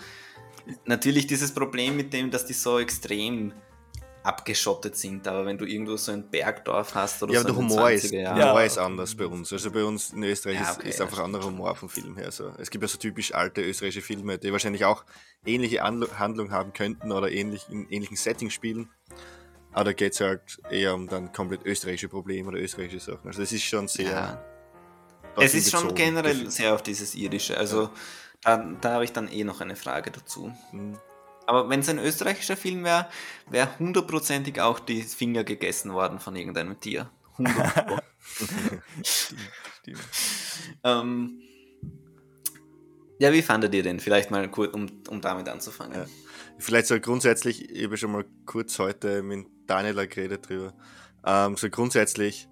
[0.85, 3.53] natürlich dieses Problem mit dem, dass die so extrem
[4.23, 7.47] abgeschottet sind, aber wenn du irgendwo so ein Bergdorf hast oder ja, so.
[7.47, 9.51] Ja, der Humor, ist, Jahren, Humor ist anders bei uns.
[9.53, 12.25] Also bei uns in Österreich ja, okay, ist, ist einfach anderer Humor vom Film her.
[12.25, 15.05] Also es gibt ja so typisch alte österreichische Filme, die wahrscheinlich auch
[15.45, 18.89] ähnliche Handlung haben könnten oder ähnlich, in ähnlichen Settings spielen.
[19.71, 23.27] Aber da geht es halt eher um dann komplett österreichische Probleme oder österreichische Sachen.
[23.27, 24.11] Also das ist schon sehr.
[24.11, 24.45] Ja.
[25.37, 27.57] Es ist schon generell sehr auf dieses Irische.
[27.57, 27.91] Also ja.
[28.41, 30.53] Da, da habe ich dann eh noch eine Frage dazu.
[30.71, 30.97] Mhm.
[31.47, 33.07] Aber wenn es ein österreichischer Film wäre,
[33.49, 37.09] wäre hundertprozentig auch die Finger gegessen worden von irgendeinem Tier.
[37.35, 39.99] Stimmt, stimmt.
[40.83, 41.41] Ähm,
[43.19, 43.99] ja, wie fandet ihr den?
[43.99, 45.93] Vielleicht mal kurz, um, um damit anzufangen.
[45.93, 46.05] Ja.
[46.57, 50.73] Vielleicht so grundsätzlich, ich habe schon mal kurz heute mit Daniela geredet drüber.
[51.25, 52.47] Ähm, so grundsätzlich,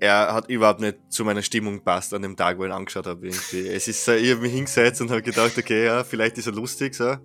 [0.00, 3.06] er hat überhaupt nicht zu meiner Stimmung passt an dem Tag, wo ich ihn angeschaut
[3.06, 3.26] habe.
[3.26, 3.68] Irgendwie.
[3.68, 6.52] Es ist so, ich habe mich hingesetzt und habe gedacht, okay, ja, vielleicht ist er
[6.52, 7.16] lustig, so.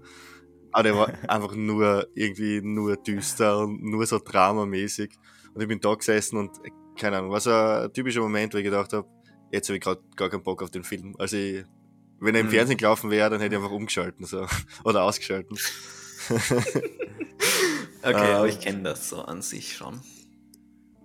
[0.72, 5.12] Aber der war einfach nur irgendwie nur düster und nur so dramamäßig.
[5.54, 6.52] Und ich bin da gesessen und
[6.98, 9.08] keine Ahnung, war so ein typischer Moment, wo ich gedacht habe,
[9.52, 11.16] jetzt habe ich gerade gar keinen Bock auf den Film.
[11.18, 11.64] Also ich,
[12.20, 12.52] wenn er im mhm.
[12.52, 14.46] Fernsehen gelaufen wäre, dann hätte ich einfach umgeschalten so.
[14.84, 15.58] oder ausgeschalten.
[16.30, 16.74] okay,
[18.04, 20.02] aber ähm, ich kenne das so an sich schon.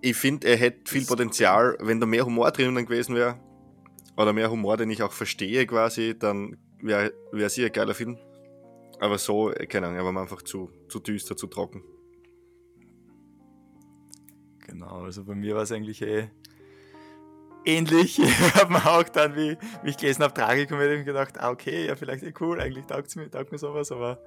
[0.05, 3.39] Ich finde, er hätte viel Potenzial, wenn da mehr Humor drinnen gewesen wäre.
[4.15, 8.19] Oder mehr Humor, den ich auch verstehe quasi, dann wäre wär sicher ein geiler Film.
[8.99, 11.83] Aber so, äh, keine Ahnung, er war einfach zu, zu düster, zu trocken.
[14.67, 16.29] Genau, also bei mir war es eigentlich eh
[17.65, 18.19] ähnlich.
[18.23, 21.95] Ich habe mir auch dann, wie, wie ich gelesen habe, Tragikomödie gedacht, ah, okay, ja,
[21.95, 24.21] vielleicht eh cool, eigentlich taugt mir, taugt mir sowas, aber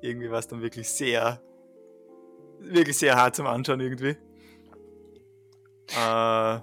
[0.00, 1.42] irgendwie war es dann wirklich sehr,
[2.60, 4.16] wirklich sehr hart zum Anschauen irgendwie.
[5.96, 6.60] Äh,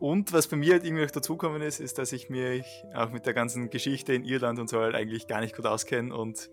[0.00, 3.26] und was bei mir halt irgendwie noch dazugekommen ist, ist, dass ich mich auch mit
[3.26, 6.14] der ganzen Geschichte in Irland und so halt eigentlich gar nicht gut auskenne.
[6.14, 6.50] Und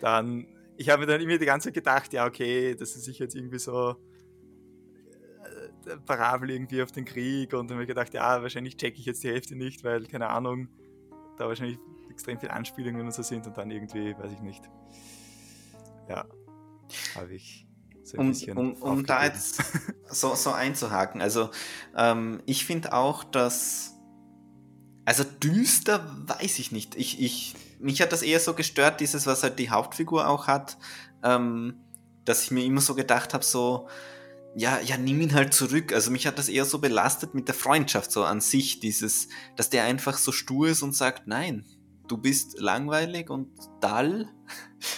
[0.00, 3.24] dann, ich habe mir dann immer die ganze Zeit gedacht, ja, okay, das ist sicher
[3.24, 3.94] jetzt irgendwie so
[5.86, 7.52] äh, Parabel irgendwie auf den Krieg.
[7.52, 10.28] Und dann habe ich gedacht, ja, wahrscheinlich checke ich jetzt die Hälfte nicht, weil, keine
[10.28, 10.68] Ahnung,
[11.36, 11.78] da wahrscheinlich
[12.10, 14.68] extrem viele Anspielungen und so sind und dann irgendwie, weiß ich nicht.
[16.08, 16.26] Ja,
[17.14, 17.67] habe ich
[18.08, 19.62] so um, um, um da jetzt
[20.10, 21.50] so, so einzuhaken, also
[21.96, 23.94] ähm, ich finde auch, dass
[25.08, 26.94] also düster weiß ich nicht.
[26.94, 30.76] Ich, ich, mich hat das eher so gestört, dieses, was halt die Hauptfigur auch hat,
[31.22, 31.80] ähm,
[32.26, 33.88] dass ich mir immer so gedacht habe, so,
[34.54, 35.94] ja, ja, nimm ihn halt zurück.
[35.94, 39.70] Also mich hat das eher so belastet mit der Freundschaft so an sich, dieses, dass
[39.70, 41.64] der einfach so stur ist und sagt, nein,
[42.08, 44.28] du bist langweilig und dull.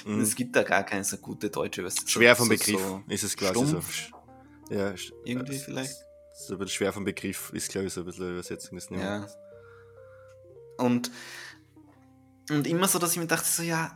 [0.04, 0.20] Mhm.
[0.20, 2.08] Es gibt da gar keine so gute deutsche Übersetzung.
[2.08, 4.74] Schwer vom so, Begriff So ist es quasi stumpf, so.
[4.74, 4.94] Ja,
[5.24, 5.94] irgendwie äh, vielleicht.
[6.34, 9.26] So ein bisschen schwer vom Begriff ist, glaube ich, so ein bisschen Übersetzung des Ja.
[10.78, 11.10] Und,
[12.50, 13.94] und immer so, dass ich mir dachte, so, ja,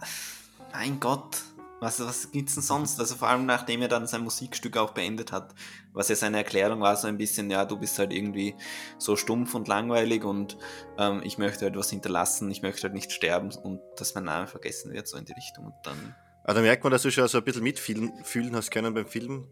[0.72, 1.42] mein Gott,
[1.84, 2.98] was, was gibt's denn sonst?
[2.98, 5.54] Also vor allem nachdem er dann sein Musikstück auch beendet hat,
[5.92, 8.54] was ja seine Erklärung war, so ein bisschen, ja, du bist halt irgendwie
[8.98, 10.56] so stumpf und langweilig und
[10.98, 14.46] ähm, ich möchte halt was hinterlassen, ich möchte halt nicht sterben und dass mein Name
[14.46, 15.66] vergessen wird, so in die Richtung.
[15.66, 18.94] Und dann, da merkt man, dass du schon so ein bisschen mitfühlen fühlen hast können
[18.94, 19.46] beim Film.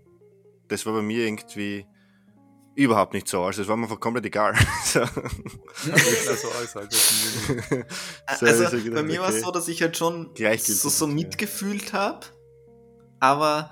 [0.69, 1.87] Das war bei mir irgendwie
[2.75, 3.43] überhaupt nicht so.
[3.43, 4.55] Also es war mir einfach komplett egal.
[4.85, 5.01] so.
[5.01, 6.93] Also halt.
[8.39, 12.27] So, also bei mir war es so, dass ich halt schon so, so mitgefühlt habe,
[13.21, 13.71] aber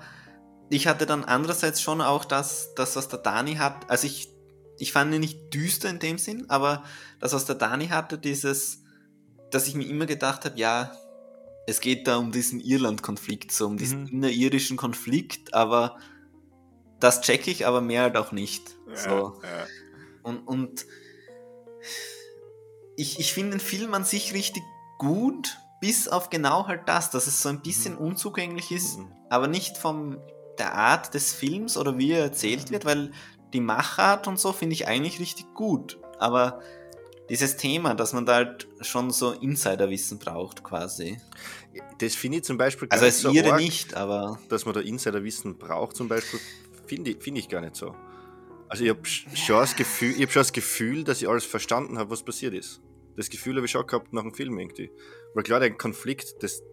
[0.69, 4.29] ich hatte dann andererseits schon auch das, das was der Dani hat, also ich,
[4.77, 6.83] ich fand ihn nicht düster in dem Sinn, aber
[7.19, 8.83] das, was der Dani hatte, dieses,
[9.51, 10.93] dass ich mir immer gedacht habe, ja,
[11.67, 14.09] es geht da um diesen Irland-Konflikt, so um diesen Mhm.
[14.09, 15.97] inneririschen Konflikt, aber
[16.99, 18.77] das checke ich, aber mehr halt auch nicht.
[18.95, 19.39] So.
[19.43, 19.67] Ja,
[20.23, 20.85] Und, und
[22.95, 24.63] ich, ich finde den Film an sich richtig
[24.97, 29.11] gut, bis auf genau halt das, dass es so ein bisschen unzugänglich ist, Mhm.
[29.29, 30.19] aber nicht von
[30.59, 33.11] der Art des Films oder wie er erzählt wird, weil
[33.53, 35.99] die Machart und so finde ich eigentlich richtig gut.
[36.19, 36.61] Aber
[37.29, 41.19] dieses Thema, dass man da halt schon so Insiderwissen braucht quasi.
[41.99, 44.65] Das finde ich zum Beispiel Also gar als nicht so ihre arg, nicht, aber dass
[44.65, 46.39] man da Insiderwissen braucht, zum Beispiel,
[46.85, 47.95] finde ich, find ich gar nicht so.
[48.71, 52.09] Also ich habe schon, das Gefühl- hab schon das Gefühl, dass ich alles verstanden habe,
[52.09, 52.81] was passiert ist.
[53.17, 54.89] Das Gefühl habe ich schon gehabt nach dem Film irgendwie.
[55.33, 56.63] Weil klar, der Konflikt, das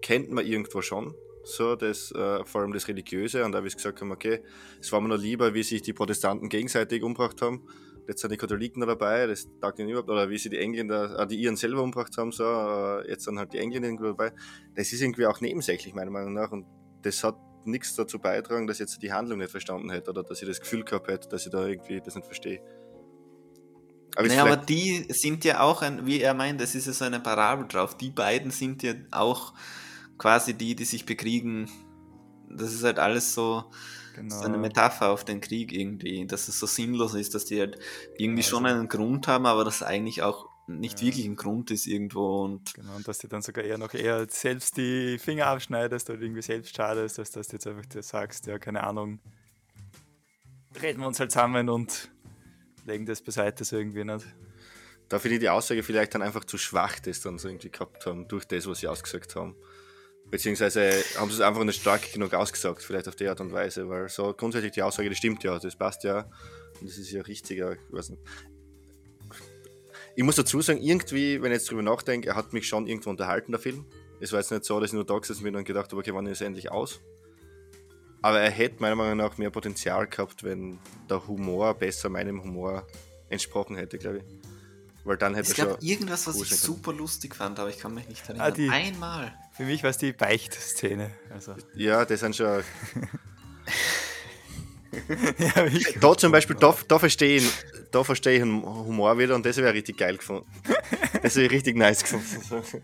[0.00, 1.14] kennt man irgendwo schon.
[1.44, 3.44] So, das, äh, vor allem das Religiöse.
[3.44, 4.42] Und da habe ich gesagt haben, okay,
[4.80, 7.68] es war mir noch lieber, wie sich die Protestanten gegenseitig umgebracht haben.
[8.08, 11.20] Jetzt sind die Katholiken noch dabei, das taugt ihnen überhaupt, oder wie sie die Engländer,
[11.20, 14.32] äh, die Iren selber umgebracht haben, so, äh, jetzt sind halt die Engländer dabei.
[14.74, 16.50] Das ist irgendwie auch nebensächlich, meiner Meinung nach.
[16.50, 16.64] Und
[17.02, 20.42] das hat nichts dazu beitragen, dass ich jetzt die Handlung nicht verstanden hätte oder dass
[20.42, 22.60] ich das Gefühl gehabt hätte, dass ich da irgendwie das nicht verstehe.
[24.14, 27.04] Aber naja, aber die sind ja auch ein, wie er meint, es ist ja so
[27.04, 27.96] eine Parabel drauf.
[27.96, 29.54] Die beiden sind ja auch
[30.18, 31.70] quasi die, die sich bekriegen.
[32.50, 33.64] Das ist halt alles so,
[34.14, 34.38] genau.
[34.38, 37.78] so eine Metapher auf den Krieg irgendwie, dass es so sinnlos ist, dass die halt
[38.18, 41.06] irgendwie Ja, schon also- einen Grund haben, aber das eigentlich auch nicht Ja.
[41.06, 44.26] wirklich ein Grund ist irgendwo und Genau, und dass du dann sogar eher noch eher
[44.28, 48.46] selbst die Finger abschneidest oder irgendwie selbst schadest, als dass du jetzt einfach dir sagst,
[48.46, 49.20] ja, keine Ahnung,
[50.80, 52.10] reden wir uns halt zusammen und
[52.86, 54.26] legen das beiseite so irgendwie nicht.
[55.08, 58.06] Da finde ich die Aussage vielleicht dann einfach zu schwach, das dann so irgendwie gehabt
[58.06, 59.54] haben, durch das, was sie ausgesagt haben.
[60.30, 63.86] Beziehungsweise haben sie es einfach nicht stark genug ausgesagt, vielleicht auf die Art und Weise,
[63.90, 66.20] weil so grundsätzlich die Aussage, das stimmt ja, das passt ja
[66.80, 68.22] und das ist ja richtiger, ich weiß nicht.
[70.14, 73.10] Ich muss dazu sagen, irgendwie, wenn ich jetzt drüber nachdenke, er hat mich schon irgendwo
[73.10, 73.86] unterhalten, der Film.
[74.20, 76.12] Es war jetzt nicht so, dass ich nur da gesessen bin und gedacht habe, okay,
[76.14, 77.00] wann ist er endlich aus?
[78.20, 80.78] Aber er hätte meiner Meinung nach mehr Potenzial gehabt, wenn
[81.10, 82.86] der Humor besser meinem Humor
[83.30, 84.24] entsprochen hätte, glaube ich.
[85.04, 85.88] Weil dann hätte es er gab schon.
[85.88, 86.60] irgendwas, was ich können.
[86.60, 88.54] super lustig fand, aber ich kann mich nicht Ah, erinnern.
[88.54, 89.34] die- Einmal.
[89.56, 91.10] Für mich war es die Beichtszene.
[91.30, 92.46] Also, Ja, das sind schon.
[95.38, 97.50] ja, ich, Da zum Beispiel, da, da verstehe ich,
[97.92, 100.46] da verstehe ich den Humor wieder und das wäre richtig geil gefunden.
[101.22, 102.82] Das wäre richtig nice gefunden.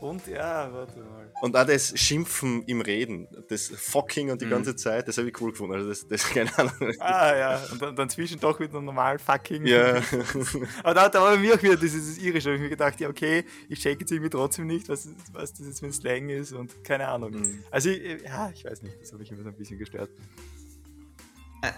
[0.00, 1.32] und ja, warte mal.
[1.42, 4.50] Und auch das Schimpfen im Reden, das Fucking und die Mhm.
[4.50, 5.74] ganze Zeit, das habe ich cool gefunden.
[5.74, 6.72] Also das, das keine Ahnung.
[6.98, 9.66] Ah ja, und dann, dann zwischendurch wieder normal fucking.
[9.66, 9.96] Ja.
[10.82, 12.44] Aber da, da war bei mir auch wieder dieses, Irische.
[12.48, 15.52] Da habe ich mir gedacht, ja, okay, ich check jetzt irgendwie trotzdem nicht, was, was
[15.52, 17.32] das jetzt für ein Slang ist und keine Ahnung.
[17.32, 17.64] Mhm.
[17.70, 20.10] Also, ich, ja, ich weiß nicht, das habe ich immer so ein bisschen gestört.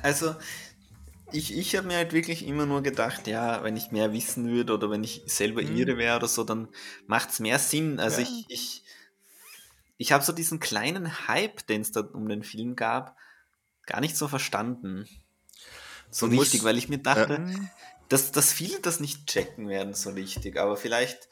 [0.02, 0.34] Also,
[1.32, 4.74] ich, ich habe mir halt wirklich immer nur gedacht, ja, wenn ich mehr wissen würde
[4.74, 5.76] oder wenn ich selber Mhm.
[5.76, 6.68] ihre wäre oder so, dann
[7.06, 8.00] macht es mehr Sinn.
[8.00, 8.26] Also Ja.
[8.26, 8.82] ich, ich,
[9.96, 13.16] ich habe so diesen kleinen Hype, den es da um den Film gab,
[13.86, 15.08] gar nicht so verstanden.
[16.10, 17.70] So Du richtig, musst- weil ich mir dachte, Hm,
[18.08, 21.28] dass, dass viele das nicht checken werden so richtig, aber vielleicht,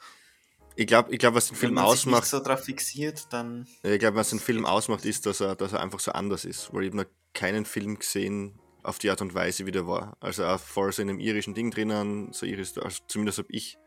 [0.75, 3.27] Ich glaube, ich glaub, was den wenn Film man sich nicht ausmacht, so drauf fixiert,
[3.31, 6.45] dann ich glaube, was den Film ausmacht, ist, dass er, dass er einfach so anders
[6.45, 6.71] ist.
[6.73, 10.15] Weil ich habe noch keinen Film gesehen auf die Art und Weise, wie der war.
[10.21, 13.77] Also auch voll so in einem irischen Ding drinnen, so irisch, also zumindest habe ich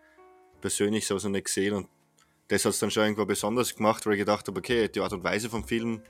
[0.61, 1.89] persönlich so nicht gesehen und
[2.49, 5.15] das hat es dann schon irgendwo besonders gemacht, weil ich gedacht habe, okay, die Art
[5.15, 6.03] und Weise vom Film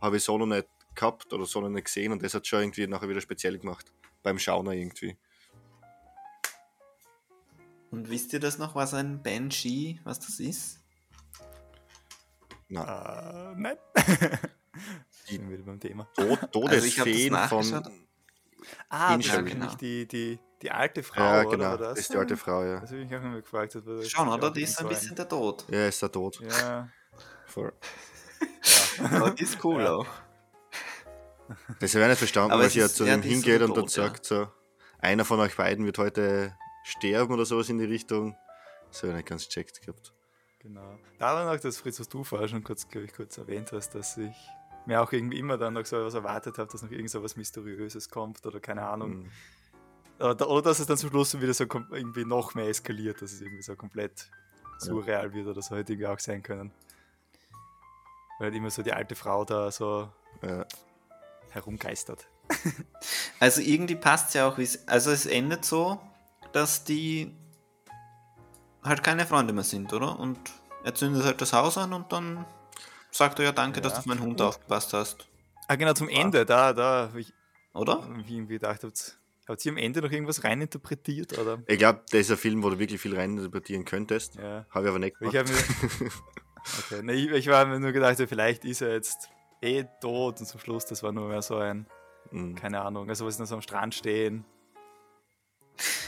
[0.00, 2.62] habe ich so noch nicht gehabt oder so noch nicht gesehen und das hat schon
[2.62, 3.92] irgendwie nachher wieder speziell gemacht.
[4.24, 5.16] Beim Schauen irgendwie.
[7.92, 10.80] Und wisst ihr das noch, was ein Banshee, was das ist?
[12.68, 13.76] Na, äh, nein.
[15.28, 16.04] Die- Sind wir wieder beim Thema.
[16.16, 17.68] Tod, Also Todesfeen von.
[17.70, 17.92] nachgeschaut.
[18.88, 19.74] Ah, das ist genau.
[19.74, 21.50] die, die, die alte Frau, Ja, oder?
[21.50, 21.70] genau.
[21.70, 22.80] War Das ist die alte Frau, ja.
[22.80, 23.74] Das habe ich mich auch immer gefragt.
[23.76, 24.50] ob das Schon, oder?
[24.50, 25.64] Die ist ein bisschen der Tod.
[25.70, 26.40] Ja, ist er tot.
[26.40, 26.88] Ja,
[27.46, 27.72] Voll.
[29.02, 29.94] Aber die ist cool Ja.
[29.94, 30.06] auch.
[31.80, 33.86] Das habe ich nicht verstanden, weil sie ja zu ja, so hingeht der und dann
[33.86, 34.04] Tod, ja.
[34.04, 34.46] sagt so,
[34.98, 36.54] einer von euch beiden wird heute
[36.84, 38.36] sterben oder sowas in die Richtung.
[38.88, 40.12] Das habe ich nicht ganz checkt gehabt.
[40.60, 40.96] genau.
[41.18, 43.94] Da war noch das, Fritz, was du vorher schon kurz, glaube ich, kurz erwähnt hast,
[43.96, 44.34] dass ich
[44.86, 47.36] mir auch irgendwie immer dann noch so was erwartet habe, dass noch irgend so was
[47.36, 49.22] Mysteriöses kommt oder keine Ahnung.
[49.24, 49.30] Mhm.
[50.18, 53.40] Oder, oder dass es dann zum Schluss wieder so irgendwie noch mehr eskaliert, dass es
[53.40, 54.30] irgendwie so komplett
[54.78, 56.72] surreal wird oder so hätte irgendwie auch sein können.
[58.38, 60.10] Weil halt immer so die alte Frau da so
[60.42, 60.66] Ja.
[61.50, 62.26] herumgeistert.
[63.38, 65.98] Also irgendwie passt es ja auch, also es endet so,
[66.52, 67.34] dass die
[68.82, 70.18] halt keine Freunde mehr sind, oder?
[70.18, 70.38] Und
[70.84, 72.44] er zündet halt das Haus an und dann
[73.10, 73.96] sagt er ja danke, dass Ja.
[73.96, 75.26] du auf meinen Hund Und- aufgepasst hast,
[75.68, 77.32] Ah, genau, zum Ende, da, da habe ich
[77.74, 78.02] oder?
[78.26, 81.38] irgendwie gedacht, habt, habt ihr am Ende noch irgendwas reininterpretiert?
[81.38, 81.62] Oder?
[81.68, 84.34] Ich glaube, das ist ein Film, wo du wirklich viel reininterpretieren könntest.
[84.34, 84.66] Ja.
[84.70, 85.36] Habe ich aber nicht Ich gemacht.
[85.36, 86.10] habe mir.
[86.90, 89.28] Okay, ne, ich, ich war mir nur gedacht, vielleicht ist er jetzt
[89.62, 91.86] eh tot und zum Schluss, das war nur mehr so ein,
[92.32, 92.54] Mhm.
[92.56, 94.44] keine Ahnung, also was noch so am Strand stehen.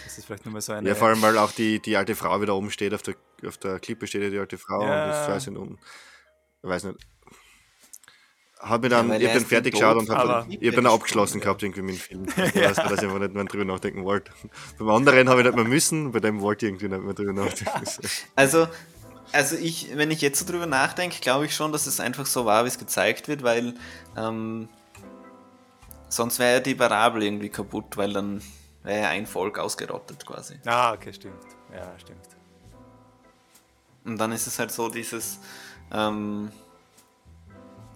[0.04, 0.88] Das ist vielleicht nur mal so eine.
[0.88, 3.14] Ja, vor allem, weil auch die, die alte Frau wieder oben steht, auf der,
[3.46, 5.04] auf der Klippe steht ja die alte Frau Ja.
[5.04, 5.78] und das weiß ich nicht.
[6.62, 6.98] Ich weiß nicht.
[8.60, 11.64] Hab mir dann, weil ich hab dann fertig geschaut und hab aber- dann, abgeschlossen gehabt
[11.64, 12.26] irgendwie mit dem Film.
[12.54, 14.30] Ich weiß nicht, dass ich einfach nicht mehr drüber nachdenken wollte.
[14.78, 17.32] Beim anderen habe ich nicht mehr müssen, bei dem wollte ich irgendwie nicht mehr drüber
[17.32, 17.84] nachdenken.
[18.36, 18.68] Also,
[19.32, 22.44] also ich, wenn ich jetzt so drüber nachdenke, glaube ich schon, dass es einfach so
[22.44, 23.74] war, wie es gezeigt wird, weil
[24.16, 24.68] ähm,
[26.08, 28.42] sonst wäre ja die Parabel irgendwie kaputt, weil dann
[28.84, 30.54] wäre ja ein Volk ausgerottet quasi.
[30.66, 31.42] Ah, okay, stimmt.
[31.74, 32.28] Ja, stimmt.
[34.04, 35.38] Und dann ist es halt so dieses,
[35.92, 36.50] ähm,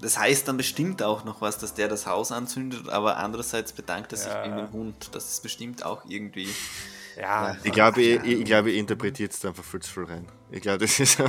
[0.00, 4.12] das heißt dann bestimmt auch noch was, dass der das Haus anzündet, aber andererseits bedankt
[4.12, 4.44] er sich Ja.
[4.44, 5.08] wegen dem Hund.
[5.12, 6.48] Das ist bestimmt auch irgendwie.
[7.16, 7.56] Ja, Ja.
[7.64, 10.26] Ich glaube, ich, ich, ich, glaube, ich interpretiere jetzt einfach viel zu viel rein.
[10.50, 11.18] Ich glaube, das ist.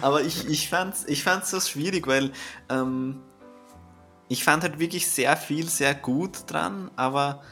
[0.00, 2.32] Aber ich, ich fand's, ich fand's so schwierig, weil
[2.68, 3.20] ähm,
[4.28, 7.42] ich fand halt wirklich sehr viel sehr gut dran, aber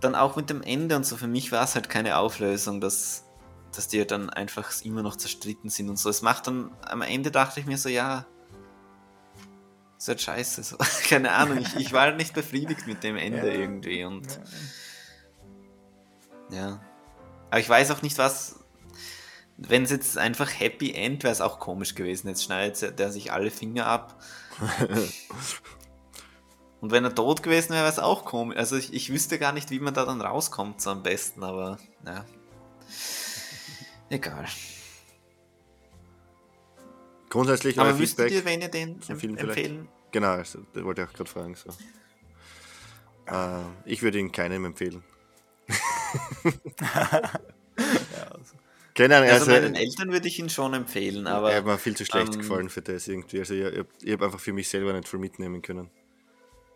[0.00, 3.23] dann auch mit dem Ende und so, für mich war es halt keine Auflösung, dass,
[3.74, 6.08] dass die dann einfach immer noch zerstritten sind und so.
[6.10, 8.26] Es macht dann, am Ende dachte ich mir so, ja,
[9.98, 10.62] ist halt scheiße.
[10.62, 10.76] So.
[11.08, 13.58] Keine Ahnung, ich, ich war halt nicht befriedigt mit dem Ende Ja.
[13.58, 14.26] irgendwie und
[16.50, 16.56] Ja.
[16.56, 16.80] ja.
[17.50, 18.60] Aber ich weiß auch nicht, was.
[19.56, 22.26] Wenn es jetzt einfach Happy End wäre es auch komisch gewesen.
[22.26, 24.20] Jetzt schneidet der sich alle Finger ab.
[26.80, 28.58] Und wenn er tot gewesen wäre, wäre es auch komisch.
[28.58, 31.78] Also ich, ich wüsste gar nicht, wie man da dann rauskommt, so am besten, aber
[32.04, 32.26] ja.
[34.14, 34.46] Egal.
[37.28, 39.58] Grundsätzlich Aber euer wüsstet ihr, wenn ihr den zum Film vielleicht?
[39.58, 39.88] empfehlen?
[40.12, 41.56] Genau, also, das wollte ich auch gerade fragen.
[41.56, 41.70] So.
[43.26, 45.02] Äh, ich würde ihn keinem empfehlen.
[46.80, 48.54] Ja, also,
[48.94, 51.76] Keine Ahnung, Also, also, meinen Eltern würde ich ihn schon empfehlen, er aber hat mir
[51.78, 53.40] viel zu schlecht ähm, gefallen für das irgendwie.
[53.40, 55.90] Also ich, ich, ich habe einfach für mich selber nicht viel mitnehmen können.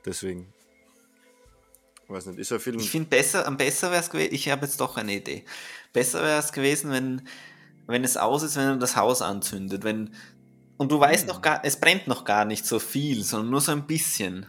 [0.05, 0.53] Deswegen.
[2.09, 2.78] Weiß nicht, ist ein Film.
[2.78, 5.44] Ich finde besser, am besser wäre es gewesen, ich habe jetzt doch eine Idee.
[5.92, 7.22] Besser wäre es gewesen, wenn,
[7.86, 9.84] wenn es aus ist, wenn er das Haus anzündet.
[9.84, 10.14] Wenn,
[10.78, 13.72] und du weißt noch gar, es brennt noch gar nicht so viel, sondern nur so
[13.72, 14.46] ein bisschen.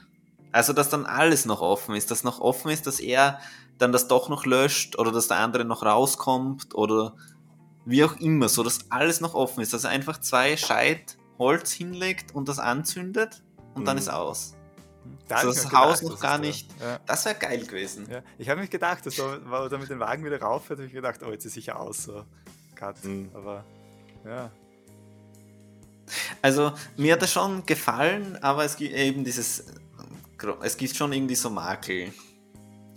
[0.51, 3.39] Also, dass dann alles noch offen ist, dass noch offen ist, dass er
[3.77, 7.15] dann das doch noch löscht oder dass der andere noch rauskommt oder
[7.85, 11.71] wie auch immer, so dass alles noch offen ist, dass er einfach zwei Scheit Holz
[11.71, 13.41] hinlegt und das anzündet
[13.73, 14.01] und dann Mhm.
[14.01, 14.55] ist aus.
[15.27, 16.99] Da hab So ich das gedacht, Haus noch gar da- nicht- Ja.
[17.05, 18.07] Das wäre geil gewesen.
[18.09, 20.77] Ja, ich habe mich gedacht, dass da, weil er mit dem Wagen wieder rauf hat,
[20.77, 22.23] habe ich gedacht, oh, jetzt ist sicher aus, so.
[22.75, 23.03] Cut.
[23.03, 23.29] Mhm.
[23.33, 23.63] Aber,
[24.25, 24.51] ja.
[26.41, 29.65] Also mir hat das schon gefallen, aber es gibt eben dieses,
[30.61, 32.11] es gibt schon irgendwie so Makel.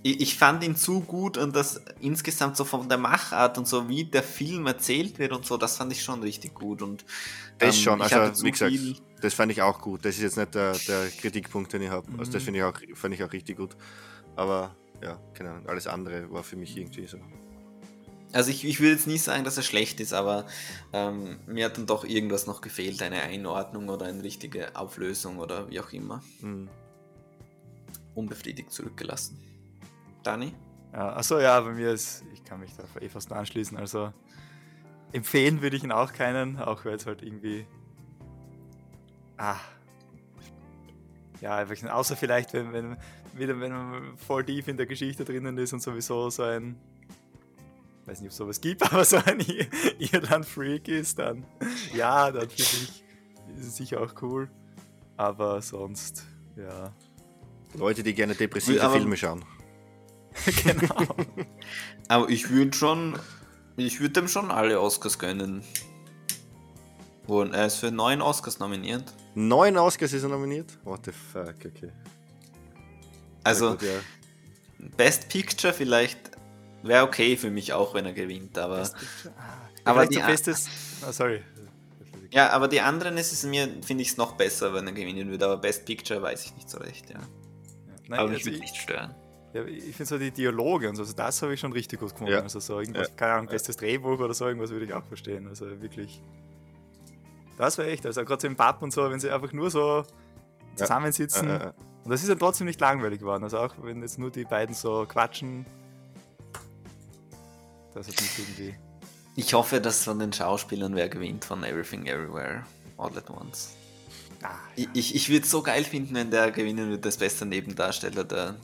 [0.05, 3.89] Ich, ich fand ihn zu gut und das insgesamt so von der Machart und so
[3.89, 7.05] wie der Film erzählt wird und so, das fand ich schon richtig gut und
[7.59, 10.05] Das ähm, schon, ich hatte also zu wie gesagt, viel- das fand ich auch gut.
[10.05, 12.07] Das ist jetzt nicht der, der Kritikpunkt, den ich habe.
[12.19, 12.47] Also das Mhm.
[12.47, 13.77] finde ich auch, fand ich auch richtig gut.
[14.37, 17.19] Aber ja, keine Ahnung, alles andere war für mich irgendwie so.
[18.33, 20.47] Also ich, ich würde jetzt nicht sagen, dass er schlecht ist, aber
[20.93, 25.69] ähm, mir hat dann doch irgendwas noch gefehlt, eine Einordnung oder eine richtige Auflösung oder
[25.71, 26.23] wie auch immer.
[26.41, 26.69] Mhm.
[28.15, 29.39] Unbefriedigt zurückgelassen.
[30.23, 30.55] Dani?
[30.93, 31.15] ja.
[31.17, 33.77] Achso, ja, bei mir ist, ich kann mich da eh fast nur anschließen.
[33.77, 34.13] Also,
[35.13, 37.67] empfehlen würde ich ihn auch keinen, auch weil es halt irgendwie.
[39.43, 39.57] Ah.
[41.41, 42.97] Ja, einfach, außer vielleicht, wenn, wenn,
[43.35, 46.77] wieder, wenn man voll tief in der Geschichte drinnen ist und sowieso so ein.
[48.07, 49.67] Weiß nicht, ob es sowas gibt, aber so ein Ir-
[49.99, 51.45] Irland-Freak ist, dann.
[51.93, 53.03] Ja, dann finde ich,
[53.59, 54.49] ist es sicher auch cool.
[55.17, 56.25] Aber sonst,
[56.57, 56.95] ja.
[57.75, 59.45] Leute, die gerne depressive Aber- Filme schauen.
[60.65, 61.17] genau.
[62.09, 63.19] Aber ich würde schon,
[63.77, 65.63] ich würde dem schon alle Oscars gönnen.
[67.27, 69.13] Und er ist für neun Oscars nominiert.
[69.35, 70.79] Neun Oscars ist er nominiert?
[70.85, 71.91] What the fuck, okay.
[73.45, 73.99] Also gut, ja.
[74.97, 76.19] Best Picture vielleicht
[76.83, 78.79] wäre okay für mich auch, wenn er gewinnt, aber
[79.85, 80.69] Aber Aber die bestes.
[81.07, 81.43] Ah, sorry.
[82.31, 85.29] ja, aber die anderen ist es mir finde ich es noch besser, wenn er gewinnen
[85.31, 85.45] würde.
[85.47, 87.19] Aber Best Picture weiß ich nicht so recht, ja.
[88.09, 89.15] Nein, aber mich also würde ich, nicht stören.
[89.55, 92.11] ja, ich finde so die Dialoge und so, also das habe ich schon richtig gut
[92.13, 92.33] gefunden.
[92.33, 92.41] Ja.
[92.43, 93.15] Also so irgendwas, Ja.
[93.15, 95.47] keine Ahnung, bestes Drehbuch oder so, irgendwas würde ich auch verstehen.
[95.49, 96.21] Also wirklich.
[97.59, 100.05] Das war echt, also gerade so im Pub und so, wenn sie einfach nur so
[100.77, 101.49] zusammensitzen.
[101.49, 101.73] Äh, äh, äh.
[102.05, 103.45] Und das ist dann trotzdem nicht langweilig geworden.
[103.45, 105.65] Also auch wenn jetzt nur die beiden so quatschen.
[107.95, 108.75] Das hat mich irgendwie.
[109.37, 112.65] Ich hoffe, dass von den Schauspielern wer gewinnt von Everything Everywhere
[112.99, 113.75] All at Once.
[114.43, 117.47] Ah, Ich, ich, ich würde es so geil finden, wenn der gewinnen würde, das beste
[117.47, 118.57] Nebendarsteller, der,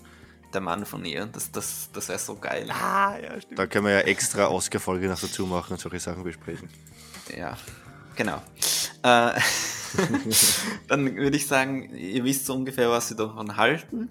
[0.52, 1.26] der Mann von ihr.
[1.26, 2.68] Das, das, das wäre so geil.
[2.70, 3.58] ah, ja, stimmt.
[3.58, 6.68] Da können wir ja extra Oscar-Folge noch dazu machen und solche Sachen besprechen.
[7.36, 7.56] Ja,
[8.16, 8.42] genau.
[9.02, 9.40] Äh,
[10.88, 14.08] dann würde ich sagen, ihr wisst so ungefähr, was wir davon halten.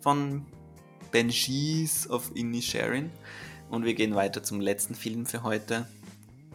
[0.00, 0.46] Von
[1.12, 3.10] Banshees of Inisherin.
[3.70, 5.86] Und wir gehen weiter zum letzten Film für heute.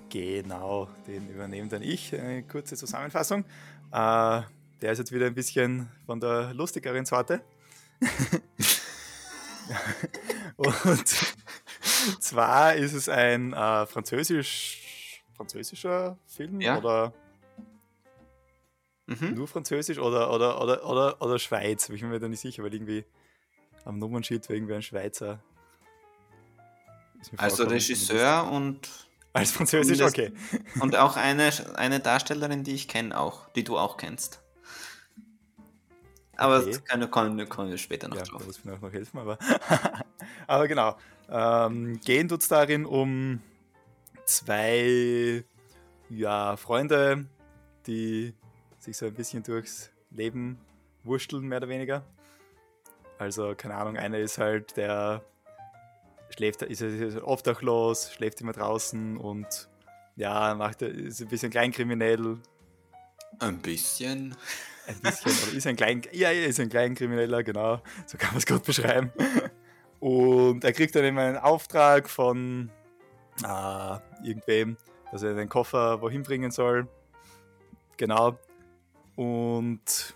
[0.09, 2.13] Genau, den übernehme dann ich.
[2.13, 3.45] Eine kurze Zusammenfassung.
[3.91, 4.41] Äh,
[4.81, 7.41] der ist jetzt wieder ein bisschen von der lustigeren Sorte.
[10.57, 11.07] Und
[12.19, 16.77] zwar ist es ein äh, französisch, französischer Film Ja.
[16.77, 17.13] oder
[19.09, 19.33] Mhm.
[19.33, 21.89] nur französisch oder, oder, oder, oder, oder Schweiz.
[21.89, 23.05] Ich bin mir da nicht sicher, weil irgendwie
[23.85, 25.39] am Nummernschild war irgendwie ein Schweizer.
[27.37, 28.87] Also Regisseur und,
[29.33, 30.31] Als Französisch, Das- okay.
[30.79, 34.41] und auch eine, eine Darstellerin, die ich kenne auch, die du auch kennst.
[36.37, 36.67] Aber Okay.
[36.69, 38.45] das können, kommen, kommen wir später noch Ja, da drauf.
[38.45, 39.37] muss mir auch noch helfen, aber,
[40.47, 40.95] aber genau.
[41.29, 43.41] Ähm, gehen tut es darin um
[44.25, 45.43] zwei
[46.09, 47.25] ja, Freunde,
[47.87, 48.33] die
[48.89, 50.57] sich so ein bisschen durchs Leben
[51.03, 52.03] wursteln, mehr oder weniger.
[53.19, 55.23] Also, keine Ahnung, einer ist halt der
[56.31, 59.69] schläft, ist, ist obdachlos, schläft immer draußen und
[60.15, 62.37] ja, macht, ist ein bisschen kleinkriminell,
[63.39, 64.35] Ein bisschen.
[64.87, 68.37] ein bisschen, oder ist ein klein, ja, er ist ein Kleinkrimineller, genau, so kann man
[68.37, 69.11] es gut beschreiben.
[69.99, 72.71] Und er kriegt dann immer einen Auftrag von
[73.43, 74.77] äh, irgendwem,
[75.11, 76.87] dass er den Koffer wohin bringen soll.
[77.97, 78.37] Genau.
[79.19, 80.13] Und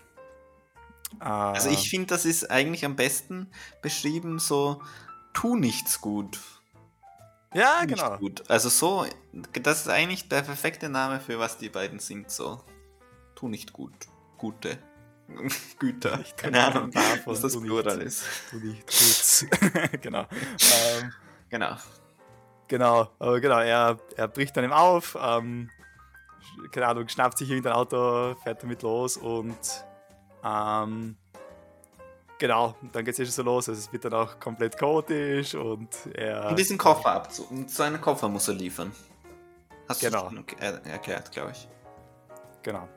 [1.20, 3.50] äh, Also ich finde, das ist eigentlich am besten
[3.82, 4.80] beschrieben so,
[5.34, 6.40] tu nichts gut.
[7.52, 8.16] ja, Nicht genau.
[8.16, 8.48] Gut.
[8.48, 9.04] Also so,
[9.52, 12.30] das ist eigentlich der perfekte Name für was die beiden sind.
[12.30, 12.62] So,
[13.34, 13.92] tu nicht gut.
[14.38, 14.78] Gute.
[15.78, 16.20] Güter.
[16.20, 17.60] Ich Keine kann Ahnung, davon was das tu.
[17.60, 18.24] Plural ist.
[18.48, 20.00] Tu nicht gut.
[20.00, 20.26] genau.
[20.30, 21.12] Ähm,
[21.50, 21.76] Genau.
[22.68, 25.70] Genau, aber genau, er, er bricht dann ihm auf, ähm,
[26.70, 29.56] keine Ahnung, schnappt sich irgendein Auto, fährt damit los und
[30.44, 31.16] ähm,
[32.38, 35.54] genau, dann geht es eh schon so los, also es wird dann auch komplett chaotisch
[35.54, 36.48] und er...
[36.50, 37.46] Und diesen Koffer abzu.
[37.50, 38.92] Und so einen Koffer muss er liefern.
[39.88, 40.28] Hast Genau.
[40.28, 41.68] du schon er erklärt, glaube ich.
[42.62, 42.88] Genau.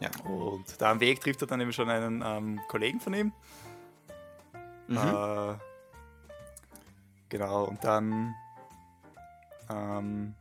[0.00, 0.10] Ja.
[0.24, 3.32] Und da am Weg trifft er dann eben schon einen ähm, Kollegen von ihm.
[4.88, 4.96] Mhm.
[4.98, 5.54] Äh,
[7.28, 8.34] genau, und dann.
[9.70, 10.34] Ähm,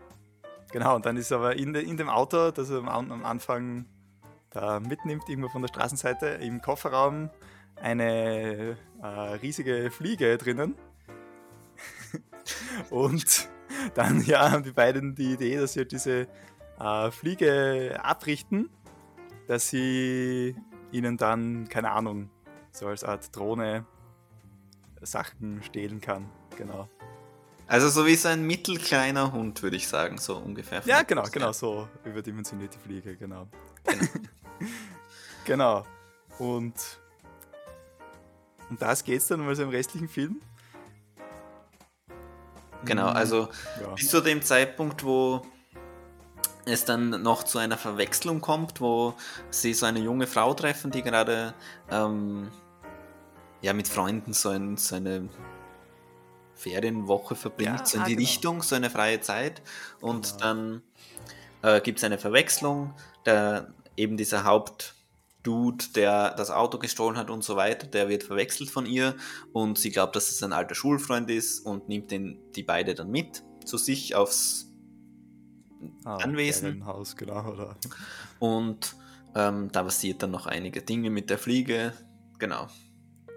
[0.74, 3.86] genau, und dann ist aber in, de, in dem Auto, das er am, am Anfang
[4.50, 7.30] da mitnimmt, irgendwo von der Straßenseite, im Kofferraum
[7.82, 10.76] eine äh, riesige Fliege drinnen.
[12.90, 13.50] und
[13.94, 16.28] dann ja, haben die beiden die Idee, dass sie halt diese
[16.80, 18.70] äh, Fliege abrichten,
[19.48, 20.56] dass sie
[20.92, 22.30] ihnen dann, keine Ahnung,
[22.72, 23.86] so als Art Drohne
[25.02, 26.30] Sachen stehlen kann.
[26.58, 26.88] Genau.
[27.74, 30.84] Also so wie so ein mittelkleiner Hund, würde ich sagen, so ungefähr.
[30.86, 33.48] Ja, genau, genau so überdimensionierte Fliege, genau.
[33.84, 34.06] Genau.
[35.46, 35.86] genau.
[36.38, 36.76] Und
[38.70, 40.40] um das geht's dann mal so im restlichen Film.
[42.86, 43.16] Genau, Mhm.
[43.18, 43.50] also
[43.82, 43.88] Ja.
[43.96, 45.42] bis zu dem Zeitpunkt, wo
[46.66, 49.16] es dann noch zu einer Verwechslung kommt, wo
[49.50, 51.56] sie so eine junge Frau treffen, die gerade
[51.90, 52.52] ähm,
[53.62, 55.28] ja, mit Freunden so, ein, so eine
[56.64, 58.28] Ferienwoche verbringt, Ja, so in ah, die genau.
[58.28, 59.62] Richtung, so eine freie Zeit.
[60.02, 60.38] Und Genau.
[60.40, 60.82] dann
[61.62, 62.94] äh, gibt es eine Verwechslung,
[63.26, 68.70] der, eben dieser Hauptdude, der das Auto gestohlen hat und so weiter, der wird verwechselt
[68.70, 69.16] von ihr
[69.52, 73.12] und sie glaubt, dass es ein alter Schulfreund ist und nimmt den, die beide dann
[73.12, 74.70] mit zu sich aufs
[76.06, 76.86] Ah, Anwesen.
[76.86, 77.76] Haus, genau, oder?
[78.40, 78.96] und
[79.36, 81.92] ähm, da passiert dann noch einige Dinge mit der Fliege.
[82.40, 82.68] Genau.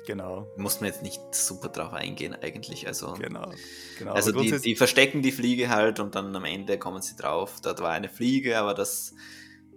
[0.06, 0.46] Genau.
[0.56, 2.86] Muss man jetzt nicht super drauf eingehen, eigentlich.
[2.86, 3.50] Also, Genau.
[3.98, 4.12] genau.
[4.12, 7.80] also die, die verstecken die Fliege halt und dann am Ende kommen sie drauf, dort
[7.80, 9.14] war eine Fliege, aber das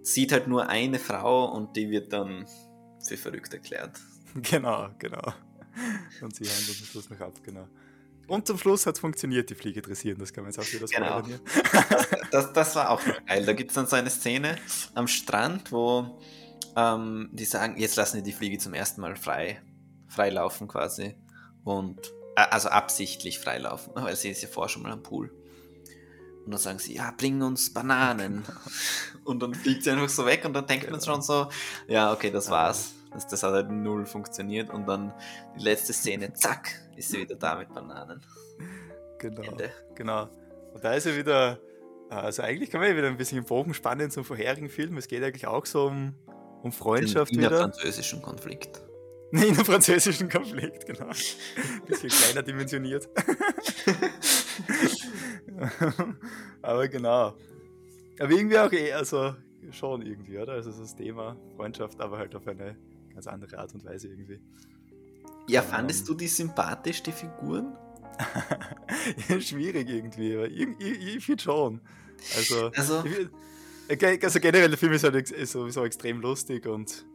[0.02, 2.46] sieht halt nur eine Frau und die wird dann
[3.06, 3.98] für verrückt erklärt.
[4.48, 5.32] Genau, genau.
[6.22, 7.66] Und sie handeln zum Schluss noch ab, genau.
[8.28, 10.18] Und zum Schluss hat es funktioniert, die Fliege dressieren.
[10.20, 11.18] Das kann man jetzt auch wieder Genau.
[11.18, 11.40] spoilern.
[12.30, 13.44] Das, das war auch noch geil.
[13.44, 14.54] Da gibt es dann so eine Szene
[14.94, 16.20] am Strand, wo
[16.76, 19.60] ähm, die sagen, jetzt lassen wir die Fliege zum ersten Mal frei,
[20.10, 21.16] frei laufen quasi.
[21.64, 21.98] Und
[22.36, 25.30] äh, also absichtlich frei laufen, weil sie ist ja vorher schon mal am Pool.
[26.44, 28.44] Und dann sagen sie, ja, bring uns Bananen.
[29.24, 31.12] Und dann fliegt sie einfach so weg und dann denkt man Genau.
[31.12, 31.48] schon so,
[31.86, 32.94] ja, okay, das war's.
[33.12, 34.70] Das, das hat halt null funktioniert.
[34.70, 35.12] Und dann
[35.56, 38.22] die letzte Szene, zack, ist sie wieder da mit Bananen.
[39.18, 39.42] Genau.
[39.42, 39.70] Ende.
[39.94, 40.28] Genau.
[40.72, 41.60] Und da ist er wieder,
[42.10, 44.96] äh, also eigentlich kann man ja wieder ein bisschen den Bogen spannen zum vorherigen Film.
[44.96, 46.14] Es geht eigentlich auch so um,
[46.62, 47.48] um Freundschaft Den wieder.
[47.50, 48.80] innerfranzösischen Konflikt.
[49.32, 51.10] In einem französischen Konflikt, genau.
[51.86, 53.08] Bisschen kleiner dimensioniert.
[56.62, 57.36] Aber genau.
[58.18, 59.34] Aber irgendwie auch eh, also
[59.70, 60.54] schon irgendwie, oder?
[60.54, 62.76] Also das Thema Freundschaft, aber halt auf eine
[63.14, 64.40] ganz andere Art und Weise irgendwie.
[65.48, 65.68] Ja, Ähm.
[65.68, 67.76] fandest du die sympathisch, die Figuren?
[69.40, 71.80] Schwierig irgendwie, aber ich, ich, finde schon.
[72.36, 73.04] Also, Also,
[73.88, 77.06] ich äh, also generell, der Film ist halt ist sowieso extrem lustig und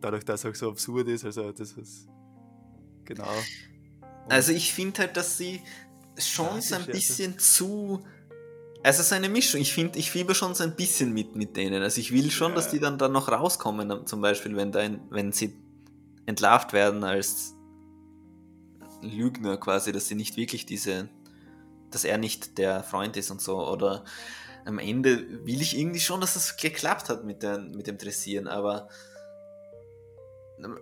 [0.00, 2.08] dadurch, dass er auch so absurd ist, also das ist
[3.04, 3.28] genau.
[3.28, 5.60] Und- also ich finde halt, dass sie
[6.18, 6.90] schon so ein Scherze.
[6.90, 8.02] bisschen zu.
[8.82, 9.60] Also so eine Mischung.
[9.60, 11.82] Ich finde, ich fieber schon so ein bisschen mit mit denen.
[11.82, 12.56] Also ich will schon, Ja.
[12.56, 15.54] dass die dann, dann noch rauskommen, zum Beispiel, wenn, da ein, wenn sie
[16.26, 17.54] entlarvt werden als
[19.02, 21.08] Lügner quasi, dass sie nicht wirklich diese,
[21.90, 23.66] dass er nicht der Freund ist und so.
[23.68, 24.04] Oder
[24.64, 28.46] am Ende will ich irgendwie schon, dass das geklappt hat mit, der, mit dem Dressieren,
[28.46, 28.88] aber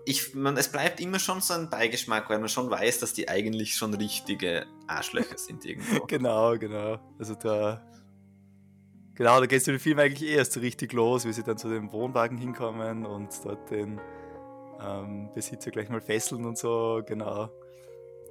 [0.05, 3.29] ich, man, es bleibt immer schon so ein Beigeschmack, weil man schon weiß, dass die
[3.29, 6.05] eigentlich schon richtige Arschlöcher sind irgendwo.
[6.07, 6.99] Genau, genau.
[7.19, 7.83] Also da.
[9.15, 11.59] Genau, da geht es im Film eigentlich eh erst so richtig los, wie sie dann
[11.59, 14.01] zu dem Wohnwagen hinkommen und dort den
[14.81, 17.51] ähm, Besitzer gleich mal fesseln und so, genau.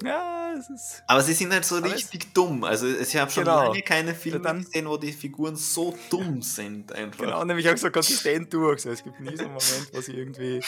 [0.03, 1.03] Ja, es ist.
[1.07, 2.63] Aber sie sind halt so richtig dumm.
[2.63, 3.63] Also ich habe schon Genau.
[3.65, 7.23] lange keine Filme dann- gesehen, wo die Figuren so dumm sind einfach.
[7.25, 8.83] Genau, nämlich auch so konsistent durch.
[8.83, 10.61] So, es gibt nie so einen Moment, wo sie irgendwie.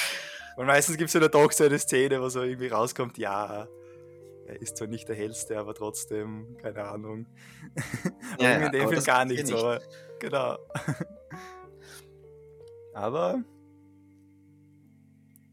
[0.60, 3.70] Weil meistens gibt es ja doch so eine Szene, wo so irgendwie rauskommt, ja,
[4.46, 7.28] er ist zwar nicht der hellste, aber trotzdem, keine Ahnung.
[8.42, 9.58] Ja, irgendwie in dem Film gar gibt's nicht.
[9.58, 9.82] Aber,
[10.20, 10.58] genau.
[12.94, 13.42] aber.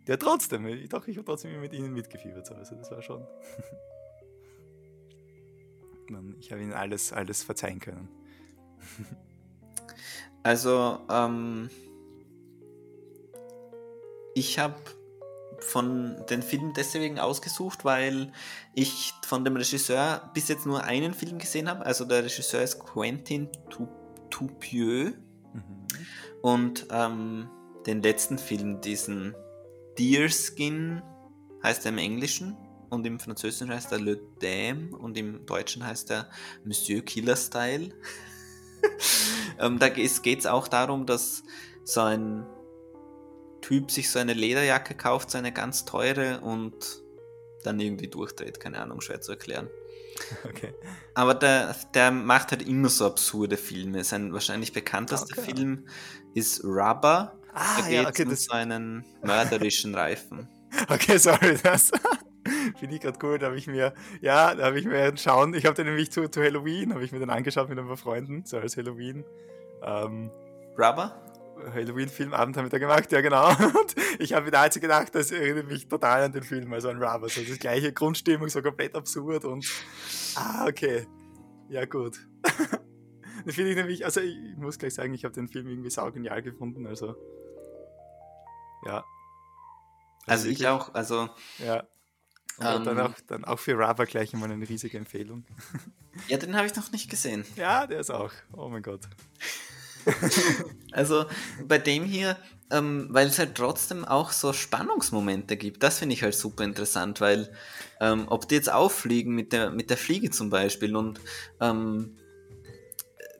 [0.09, 0.66] Ja, trotzdem.
[0.66, 2.44] Ich, doch, ich habe trotzdem mit ihnen mitgefiebert.
[2.44, 2.57] So.
[2.57, 3.24] Also, das war schon.
[6.11, 8.09] Man, ich habe ihnen alles, alles verzeihen können.
[10.42, 11.70] Also, ähm,
[14.37, 14.76] ich habe
[15.59, 18.32] von den Film deswegen ausgesucht, weil
[18.74, 21.87] ich von dem Regisseur bis jetzt nur einen Film gesehen habe.
[21.87, 23.49] Also der Regisseur ist Quentin
[24.30, 25.14] Dupieux
[25.55, 25.87] Mhm.
[26.43, 27.49] und ähm,
[27.87, 29.34] den letzten Film, diesen
[29.99, 31.03] Deerskin,
[31.62, 32.57] heißt er im Englischen
[32.91, 36.28] und im Französischen heißt er Le Dame und im Deutschen heißt er
[36.64, 37.89] Monsieur Killer Style.
[39.59, 41.43] ähm, da geht es auch darum, dass
[41.84, 42.47] so ein
[43.66, 47.02] Typ sich so eine Lederjacke kauft, so eine ganz teure und
[47.64, 48.60] dann irgendwie durchdreht.
[48.60, 49.68] Keine Ahnung, schwer zu erklären.
[50.48, 50.72] Okay.
[51.12, 54.02] Aber der, der macht halt immer so absurde Filme.
[54.02, 55.52] Sein wahrscheinlich bekanntester Okay.
[55.54, 55.88] Film
[56.32, 57.38] ist Rubber.
[57.52, 60.48] Ah, da ja, geht okay, um das, so einen mörderischen Reifen.
[60.88, 61.90] Okay, sorry, das
[62.78, 63.38] finde ich gerade cool.
[63.38, 63.92] Da habe ich mir,
[64.22, 65.52] ja, da habe ich mir schauen.
[65.52, 67.98] Ich habe den nämlich zu, zu Halloween, habe ich mir den angeschaut mit ein paar
[67.98, 69.24] Freunden, so als Halloween.
[69.82, 70.30] Ähm,
[70.78, 71.22] Rubber?
[71.72, 73.48] Halloween-Filmabend haben wir da gemacht, ja genau.
[73.50, 76.88] Und ich habe mir da jetzt gedacht, das erinnert mich total an den Film, also
[76.88, 77.28] an Rubber.
[77.28, 79.66] So das gleiche Grundstimmung, so komplett absurd und.
[80.34, 81.06] Ah, okay.
[81.68, 82.18] Ja, gut.
[83.46, 86.86] Finde ich nämlich, also ich muss gleich sagen, ich habe den Film irgendwie saugenial gefunden,
[86.86, 87.14] also.
[88.84, 89.04] Ja.
[90.26, 90.94] Also ich wirklich- auch.
[90.94, 91.84] Also ja.
[92.58, 93.06] Und dann, Ähm.
[93.06, 95.44] auch, dann auch für Rubber gleich einmal eine riesige Empfehlung.
[96.28, 97.44] ja, den habe ich noch nicht gesehen.
[97.56, 98.32] Ja, der ist auch.
[98.52, 99.02] Oh mein Gott.
[100.92, 101.26] Also
[101.68, 102.38] bei dem hier,
[102.70, 107.20] ähm, weil es halt trotzdem auch so Spannungsmomente gibt, das finde ich halt super interessant,
[107.20, 107.52] weil
[108.00, 111.20] ähm, ob die jetzt auffliegen mit der, mit der Fliege zum Beispiel und
[111.61, 112.16] ähm,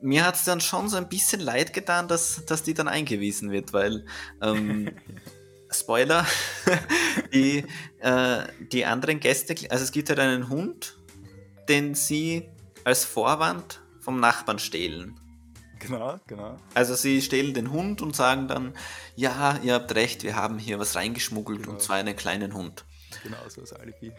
[0.01, 3.49] mir hat es dann schon so ein bisschen leid getan, dass, dass die dann eingewiesen
[3.49, 4.05] wird, weil
[4.41, 4.91] ähm,
[5.71, 6.25] Spoiler,
[7.33, 7.65] die,
[7.99, 10.97] äh, die anderen Gäste, also es gibt halt einen Hund,
[11.67, 12.47] den sie
[12.83, 15.19] als Vorwand vom Nachbarn stehlen.
[15.87, 16.57] Genau, genau.
[16.73, 18.73] Also sie stehlen den Hund und sagen dann,
[19.15, 21.73] ja, ihr habt recht, wir haben hier was reingeschmuggelt Genau.
[21.73, 22.85] und zwar einen kleinen Hund.
[23.23, 24.11] Genau, so als Alibi.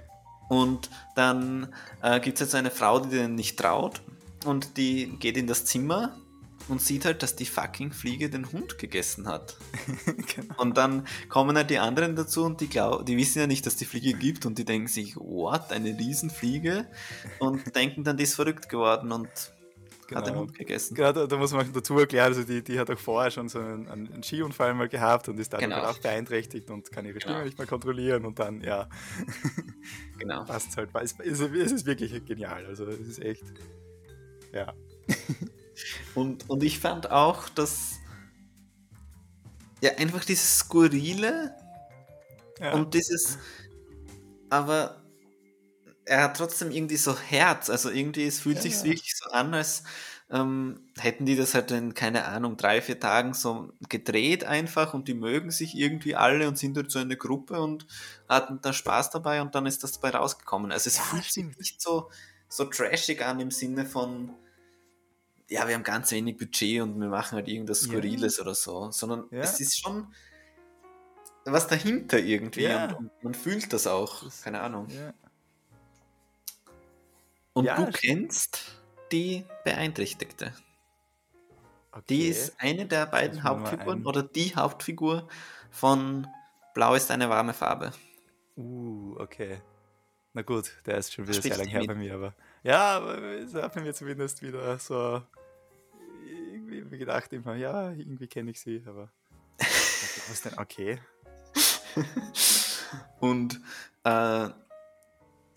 [0.49, 4.01] Und dann äh, gibt es jetzt eine Frau, die denen nicht traut
[4.47, 6.17] und die geht in das Zimmer
[6.69, 9.57] und sieht halt, dass die fucking Fliege den Hund gegessen hat.
[10.07, 10.55] genau.
[10.59, 13.77] Und dann kommen halt die anderen dazu und die, glaub, die wissen ja nicht, dass
[13.77, 16.87] die Fliege gibt und die denken sich, what, eine Riesenfliege?
[17.39, 19.29] Und denken dann, die ist verrückt geworden und
[20.17, 20.41] hat den Genau.
[20.47, 20.95] Hund gegessen.
[20.95, 23.59] Genau, da, da muss man dazu erklären, also die, die hat auch vorher schon so
[23.59, 25.83] einen, einen Skiunfall mal gehabt und ist dadurch Genau.
[25.83, 27.45] halt auch beeinträchtigt und kann ihre Stimme Genau.
[27.47, 28.89] nicht mehr kontrollieren und dann, ja,
[30.19, 30.45] Genau.
[30.45, 30.91] passt halt.
[30.95, 33.45] Es ist, es ist wirklich genial, also es ist echt,
[34.53, 34.73] ja.
[36.17, 38.01] Und, und ich fand auch, dass
[39.81, 41.55] ja einfach dieses Skurrile
[42.59, 42.73] ja.
[42.73, 43.39] und dieses,
[44.51, 45.01] aber
[46.09, 48.85] er hat trotzdem irgendwie so Herz, also irgendwie es fühlt Ja, sich ja.
[48.85, 49.85] wirklich so an, als
[50.31, 55.09] ähm, hätten die das halt in, keine Ahnung, drei, vier Tagen so gedreht einfach und
[55.09, 57.87] die mögen sich irgendwie alle und sind dort so eine Gruppe und
[58.29, 60.73] hatten da Spaß dabei und dann ist das dabei rausgekommen.
[60.73, 61.59] Also es Ja, fühlt sich stimmt.
[61.59, 62.11] nicht so,
[62.49, 64.39] so trashig an im Sinne von,
[65.51, 67.81] ja, wir haben ganz wenig Budget und wir machen halt irgendwas.
[67.83, 70.13] Skurriles oder so, sondern es ist schon
[71.45, 74.89] was dahinter irgendwie und, und man fühlt das auch, keine Ahnung.
[74.89, 75.13] ja.
[77.59, 78.81] Und Ja, du kennst
[79.11, 80.53] die Beeinträchtigte.
[81.91, 82.05] Okay.
[82.09, 85.27] Die ist eine der beiden Hauptfiguren oder die Hauptfigur
[85.73, 86.29] von
[86.73, 87.93] Blau ist eine warme Farbe.
[88.57, 89.61] Uh, okay.
[90.35, 91.89] Na gut, der ist schon wieder sehr lange her mit.
[91.89, 95.21] bei mir, aber ja, aber es hat mir zumindest wieder so
[96.65, 99.11] irgendwie gedacht immer, ja, irgendwie kenne ich sie, aber
[99.59, 101.01] was ist denn okay?
[103.19, 103.61] Und
[104.05, 104.49] äh,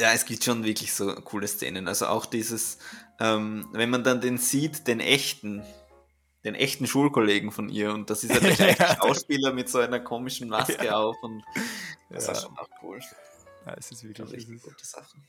[0.01, 1.87] ja, es gibt schon wirklich so coole Szenen.
[1.87, 2.79] Also auch dieses,
[3.19, 5.63] ähm, wenn man dann den sieht, den echten,
[6.43, 8.95] den echten Schulkollegen von ihr und das ist halt der gleiche.
[8.99, 10.95] Schauspieler mit so einer komischen Maske Ja.
[10.97, 11.43] auf und
[12.09, 12.33] das Ja.
[12.33, 12.99] war schon auch cool.
[13.67, 15.23] Ja, es ist wirklich, richtig ist, gute Sachen.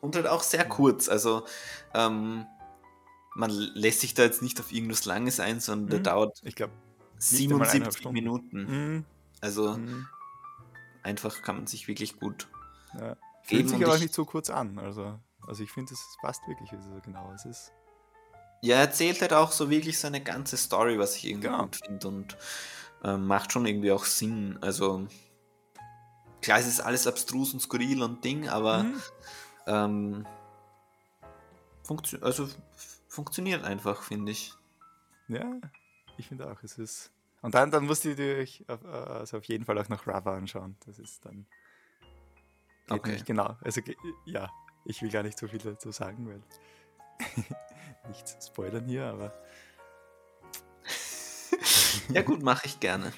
[0.00, 1.44] Und halt auch sehr kurz, also
[1.94, 2.44] ähm,
[3.36, 6.04] man lässt sich da jetzt nicht auf irgendwas Langes ein, sondern der Mhm.
[6.04, 6.72] dauert ich eineinhalb
[7.18, 8.14] 77 Stunden.
[8.14, 8.96] Minuten.
[8.96, 9.04] mm,
[9.40, 10.06] Also mm,
[11.04, 12.48] einfach kann man sich wirklich gut
[12.98, 13.16] ja.
[13.48, 16.46] Geben fühlt sich aber ich- nicht so kurz an, also, also ich finde, es passt
[16.46, 17.72] wirklich, also genau, es ist,
[18.62, 21.62] Ja, er erzählt halt auch so wirklich seine ganze Story, was ich irgendwie Genau.
[21.64, 22.36] gut finde und
[23.04, 24.58] ähm, macht schon irgendwie auch Sinn.
[24.60, 25.06] Also
[26.42, 29.02] klar, es ist alles abstrus und skurril und Ding, aber Mhm.
[29.66, 30.26] ähm,
[31.84, 32.48] funktio also
[33.08, 34.52] funktioniert einfach, finde ich.
[35.28, 35.60] ja,
[36.18, 37.10] ich finde auch, es ist,
[37.42, 40.34] und dann, dann musst du dir auf, äh, also auf jeden Fall auch noch Rava
[40.36, 41.46] anschauen, das ist dann,
[42.88, 43.08] geht Okay.
[43.10, 43.80] nämlich genau, also
[44.26, 44.50] ja,
[44.84, 46.42] ich will gar nicht so viel dazu sagen, weil
[48.08, 49.32] nicht spoilern hier, aber
[52.10, 53.12] Ja gut, mache ich gerne.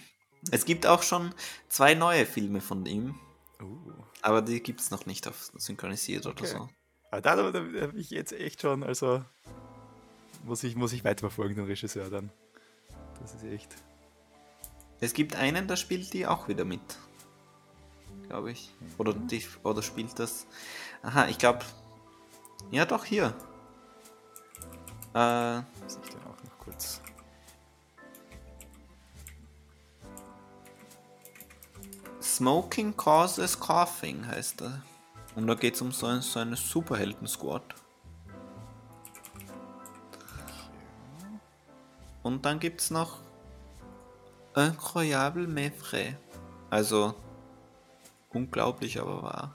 [0.50, 1.34] Es gibt auch schon
[1.68, 3.14] zwei neue Filme von ihm,
[3.62, 3.92] uh,
[4.22, 6.46] aber die gibt es noch nicht auf synchronisiert oder Okay.
[6.46, 6.68] so.
[7.10, 9.22] Aber da, da, da habe ich jetzt echt schon, also
[10.44, 12.30] muss ich, muss ich weiterverfolgen, den Regisseur dann.
[13.20, 13.74] Das ist echt.
[15.00, 16.80] Es gibt einen, da spielt die auch wieder mit.
[18.30, 18.72] Glaube ich.
[18.96, 20.46] Oder, die, oder spielt das.
[21.02, 21.64] Aha, ich glaube.
[22.70, 23.34] Ja, doch, hier.
[25.12, 27.00] Äh, Muss ich dann auch noch kurz.
[32.22, 34.80] Smoking Causes Coughing heißt er.
[35.34, 37.64] Und da geht es um so, ein, so eine Superhelden-Squad.
[42.22, 43.18] Und dann gibt es noch
[44.54, 46.16] Incroyable vrai.
[46.70, 47.16] Also
[48.32, 49.54] unglaublich, aber wahr.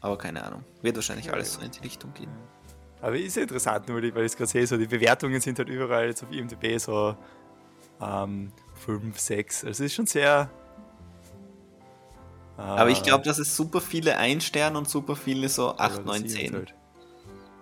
[0.00, 0.64] Aber keine Ahnung.
[0.82, 2.30] Wird wahrscheinlich alles so in die Richtung gehen.
[3.00, 6.06] Aber ist ja interessant, weil ich es gerade sehe, so die Bewertungen sind halt überall
[6.06, 7.16] jetzt auf IMDb so
[8.00, 9.64] ähm, 5, 6.
[9.64, 10.50] Also es ist schon sehr.
[12.56, 16.28] äh, Aber ich glaube, dass es super viele Ein-Stern und super viele so 8, 9,
[16.28, 16.54] 10.
[16.54, 16.74] Halt.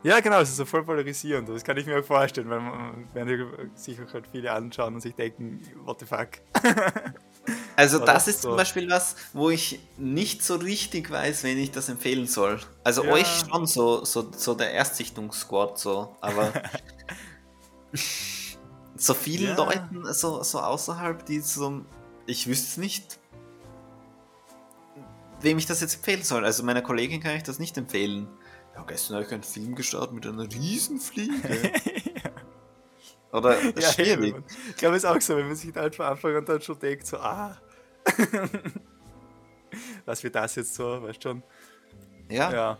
[0.03, 1.49] Ja, genau, es ist so voll polarisierend.
[1.49, 5.14] Das kann ich mir auch vorstellen, weil man, wenn sich halt viele anschauen und sich
[5.14, 6.28] denken, what the fuck.
[7.76, 8.49] Also Oder das ist so.
[8.49, 12.59] zum Beispiel was, wo ich nicht so richtig weiß, wen ich das empfehlen soll.
[12.84, 13.12] Also Ja.
[13.12, 16.53] euch schon so, so, so der Erstsichtungssquad so, aber
[18.97, 19.57] so vielen Ja.
[19.57, 21.82] Leuten so, so außerhalb, die so,
[22.26, 23.18] ich wüsste es nicht,
[25.40, 26.44] wem ich das jetzt empfehlen soll.
[26.44, 28.26] Also meiner Kollegin kann ich das nicht empfehlen.
[28.74, 31.32] Ja, gestern habe ich einen Film gestartet mit einer Riesenfliege.
[33.37, 34.34] Oder Ja, schwierig.
[34.34, 34.45] eben.
[34.70, 36.78] Ich glaube, es ist auch so, wenn man sich dann von Anfang an dann schon
[36.78, 37.57] denkt, so, ah,
[40.05, 41.43] was wird das jetzt so, weißt schon?
[42.30, 42.53] Ja.
[42.53, 42.78] Ja.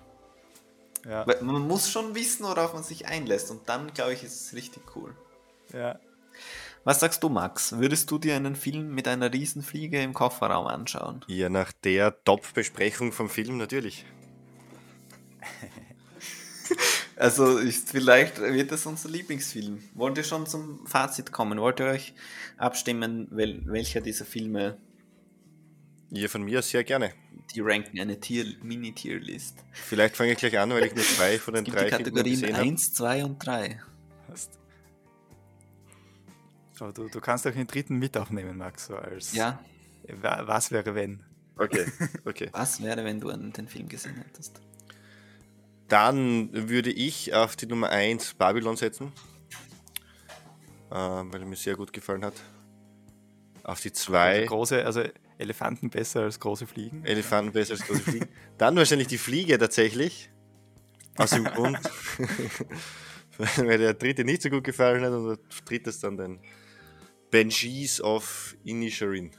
[1.05, 1.27] Ja.
[1.27, 3.51] Weil Man muss schon wissen, worauf man sich einlässt.
[3.51, 5.15] Und dann, glaube ich, ist es richtig cool.
[5.73, 5.99] Ja.
[6.85, 7.79] Was sagst du, Max?
[7.79, 11.25] Würdest du dir einen Film mit einer Riesenfliege im Kofferraum anschauen?
[11.27, 14.05] Ja, nach der Top-Besprechung vom Film natürlich.
[17.19, 19.79] Also ich, vielleicht wird das unser Lieblingsfilm.
[19.95, 21.59] Wollt ihr schon zum Fazit kommen?
[21.59, 22.13] Wollt ihr euch
[22.59, 24.77] abstimmen, wel, welcher dieser Filme
[26.11, 27.13] Ja, von mir aus sehr gerne.
[27.55, 27.99] die ranken?
[27.99, 29.57] Eine Tier, Mini-Tierlist.
[29.73, 31.89] Vielleicht fange ich gleich an, weil ich nur zwei von den Es gibt die drei
[31.89, 32.67] Filmen Kategorien gesehen habe.
[32.67, 33.81] 1, 2 und 3.
[34.29, 34.59] Hast.
[36.79, 39.59] Aber du, du kannst auch den dritten mit aufnehmen, Max, so als Ja,
[40.21, 41.23] Wa- was wäre wenn?
[41.57, 41.87] Okay,
[42.27, 42.51] okay.
[42.53, 44.61] was wäre, wenn du einen- den Film gesehen hättest?
[45.89, 49.13] Dann würde ich auf die Nummer 1 Babylon setzen,
[50.93, 52.35] ähm, weil er mir sehr gut gefallen hat.
[53.63, 55.03] Auf die 2 Große, also
[55.39, 57.05] Elefanten besser als große Fliegen.
[57.05, 58.29] Elefanten besser als große Fliegen.
[58.59, 60.31] Dann wahrscheinlich die Fliege tatsächlich.
[61.19, 61.79] Aus dem Grund,
[63.39, 66.41] weil der dritte nicht so gut gefallen hat und der dritte ist dann den
[67.31, 69.31] Banshees of Inisherin.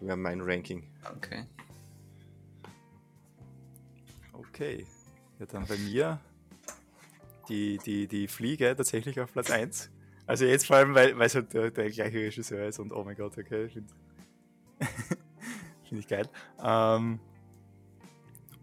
[0.00, 0.88] Wäre mein Ranking.
[1.16, 1.46] Okay.
[4.54, 4.86] Okay.
[5.40, 6.20] Ja, dann bei mir
[7.48, 9.90] die, die, die Fliege tatsächlich auf Platz 1.
[10.26, 13.16] Also jetzt vor allem, weil es halt der, der gleiche Regisseur ist und oh mein
[13.16, 13.92] Gott, okay, finde
[15.88, 16.28] find ich geil.
[16.62, 17.18] Ähm,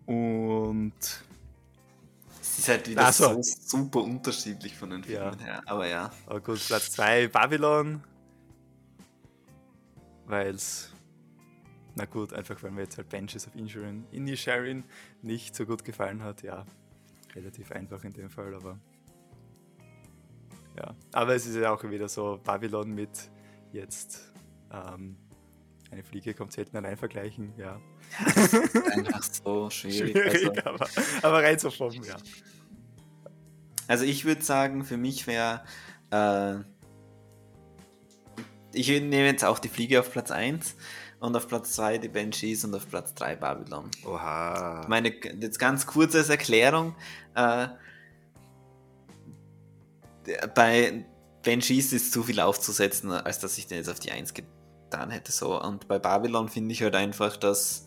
[0.06, 0.94] und
[2.40, 3.38] Es ist halt wieder Ach so.
[3.42, 5.30] super unterschiedlich von den Ja.
[5.30, 5.62] Filmen her.
[5.66, 6.10] Aber ja.
[6.26, 8.02] aber gut, Platz 2 Babylon.
[10.26, 10.91] Weil es,
[11.96, 14.84] na gut, einfach weil mir jetzt halt Benches of Inisherin, Inisherin
[15.22, 16.42] nicht so gut gefallen hat.
[16.44, 16.66] Ja,
[17.36, 18.80] relativ einfach in dem Fall, aber
[20.78, 20.96] ja.
[21.12, 23.30] Aber es ist ja auch wieder so Babylon mit
[23.74, 24.32] jetzt
[24.72, 25.18] ähm,
[25.92, 27.54] eine Fliege kommt selten allein vergleichen.
[27.58, 27.80] Ja,
[28.96, 30.12] Einfach so schwierig.
[30.12, 30.88] schwierig, Also, aber,
[31.22, 32.16] aber rein so vom, ja.
[33.88, 35.64] also ich würde sagen, für mich wäre.
[36.12, 36.60] Äh,
[38.74, 40.78] ich nehme jetzt auch die Fliege auf Platz 1
[41.22, 43.90] und auf Platz 2 die Banshees und auf Platz 3 Babylon.
[44.06, 44.86] Oha.
[44.90, 46.96] Meine, jetzt ganz kurz als Erklärung.
[47.36, 47.68] Äh,
[50.56, 51.06] bei
[51.44, 55.32] Banshees ist zu viel aufzusetzen, als dass ich den jetzt auf die 1 getan hätte.
[55.32, 55.62] So.
[55.62, 57.86] Und bei Babylon finde ich halt einfach, dass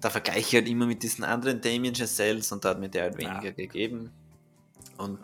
[0.00, 3.02] da vergleiche ich halt immer mit diesen anderen Damien Chazelles und da hat mir der
[3.02, 3.50] halt weniger Ja.
[3.50, 4.10] gegeben.
[4.96, 5.18] Und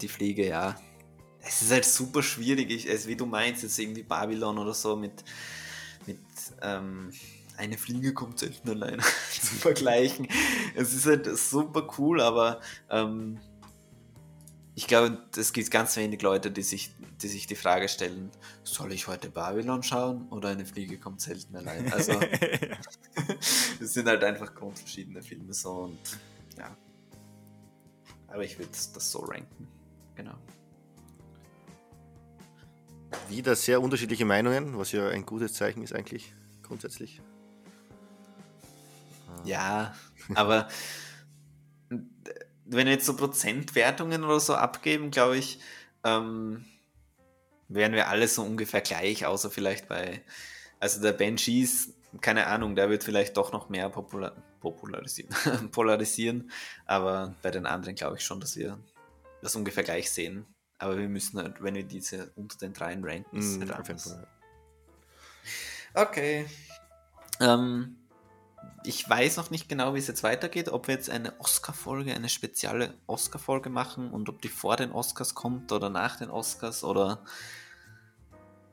[0.00, 0.74] die Fliege, ja.
[1.42, 4.94] Es ist halt super schwierig, ich, also wie du meinst, jetzt irgendwie Babylon oder so
[4.96, 5.24] mit
[6.62, 7.12] ähm,
[7.56, 9.00] eine Fliege kommt selten allein
[9.32, 10.28] zu vergleichen.
[10.74, 13.38] Es ist halt super cool, aber ähm,
[14.74, 16.90] ich glaube, es gibt ganz wenig Leute, die sich,
[17.20, 18.30] die sich die Frage stellen,
[18.62, 21.92] soll ich heute Babylon schauen oder eine Fliege kommt selten allein?
[21.92, 22.12] Also
[23.80, 25.98] es sind halt einfach grundverschiedene Filme so und
[26.56, 26.74] ja.
[28.28, 29.68] Aber ich würde das so ranken.
[30.14, 30.36] Genau.
[33.28, 36.32] Wieder sehr unterschiedliche Meinungen, was ja ein gutes Zeichen ist eigentlich,
[36.70, 37.20] grundsätzlich.
[39.42, 39.94] Ja,
[40.34, 40.68] aber
[41.88, 45.58] wenn wir jetzt so Prozentwertungen oder so abgeben, glaube ich,
[46.04, 46.64] ähm,
[47.68, 50.22] wären wir alle so ungefähr gleich, außer vielleicht bei,
[50.78, 55.34] also der Banshees, keine Ahnung, der wird vielleicht doch noch mehr popular, popularisieren,
[55.72, 56.52] polarisieren,
[56.86, 58.78] aber bei den anderen glaube ich schon, dass wir
[59.42, 60.46] das ungefähr gleich sehen.
[60.78, 63.70] Aber wir müssen halt, wenn wir diese unter den dreien ranken, ist Mhm, halt
[65.94, 66.46] Okay.
[67.40, 67.96] Ähm,
[68.84, 72.28] ich weiß noch nicht genau, wie es jetzt weitergeht, ob wir jetzt eine Oscar-Folge, eine
[72.28, 77.22] spezielle Oscar-Folge machen und ob die vor den Oscars kommt oder nach den Oscars oder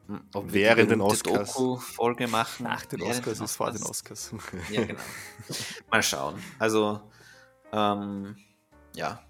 [0.08, 1.54] hm, ob Während den Oscars.
[1.54, 2.64] Doku-Folge machen.
[2.64, 4.32] Nach den Während Oscars ist vor den Oscars.
[4.72, 5.00] Ja, genau.
[5.92, 6.42] Mal schauen.
[6.60, 7.02] Also,
[7.74, 8.38] ähm,
[8.96, 9.22] ja.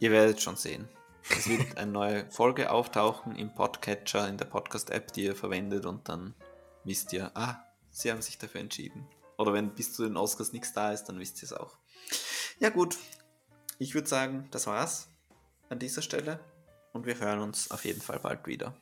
[0.00, 0.88] Ihr werdet schon sehen.
[1.30, 6.08] Es wird eine neue Folge auftauchen im Podcatcher, in der Podcast-App, die ihr verwendet und
[6.08, 6.34] dann
[6.84, 9.08] wisst ihr, ah, sie haben sich dafür entschieden.
[9.38, 11.78] Oder wenn bis zu den Oscars nichts da ist, dann wisst ihr es auch.
[12.58, 12.98] Ja gut,
[13.78, 15.08] ich würde sagen, das war's
[15.68, 16.40] an dieser Stelle
[16.92, 18.74] und wir hören uns auf jeden Fall bald wieder.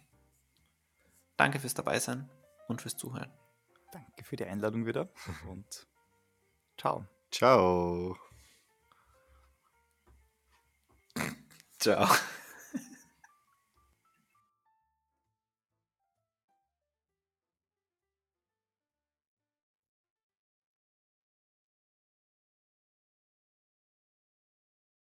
[1.36, 2.28] Danke fürs Dabeisein
[2.68, 3.32] und fürs Zuhören.
[3.92, 5.08] Danke für die Einladung wieder
[5.48, 5.86] und
[6.76, 7.06] ciao.
[7.30, 8.29] Ciao.
[11.80, 12.06] 仲有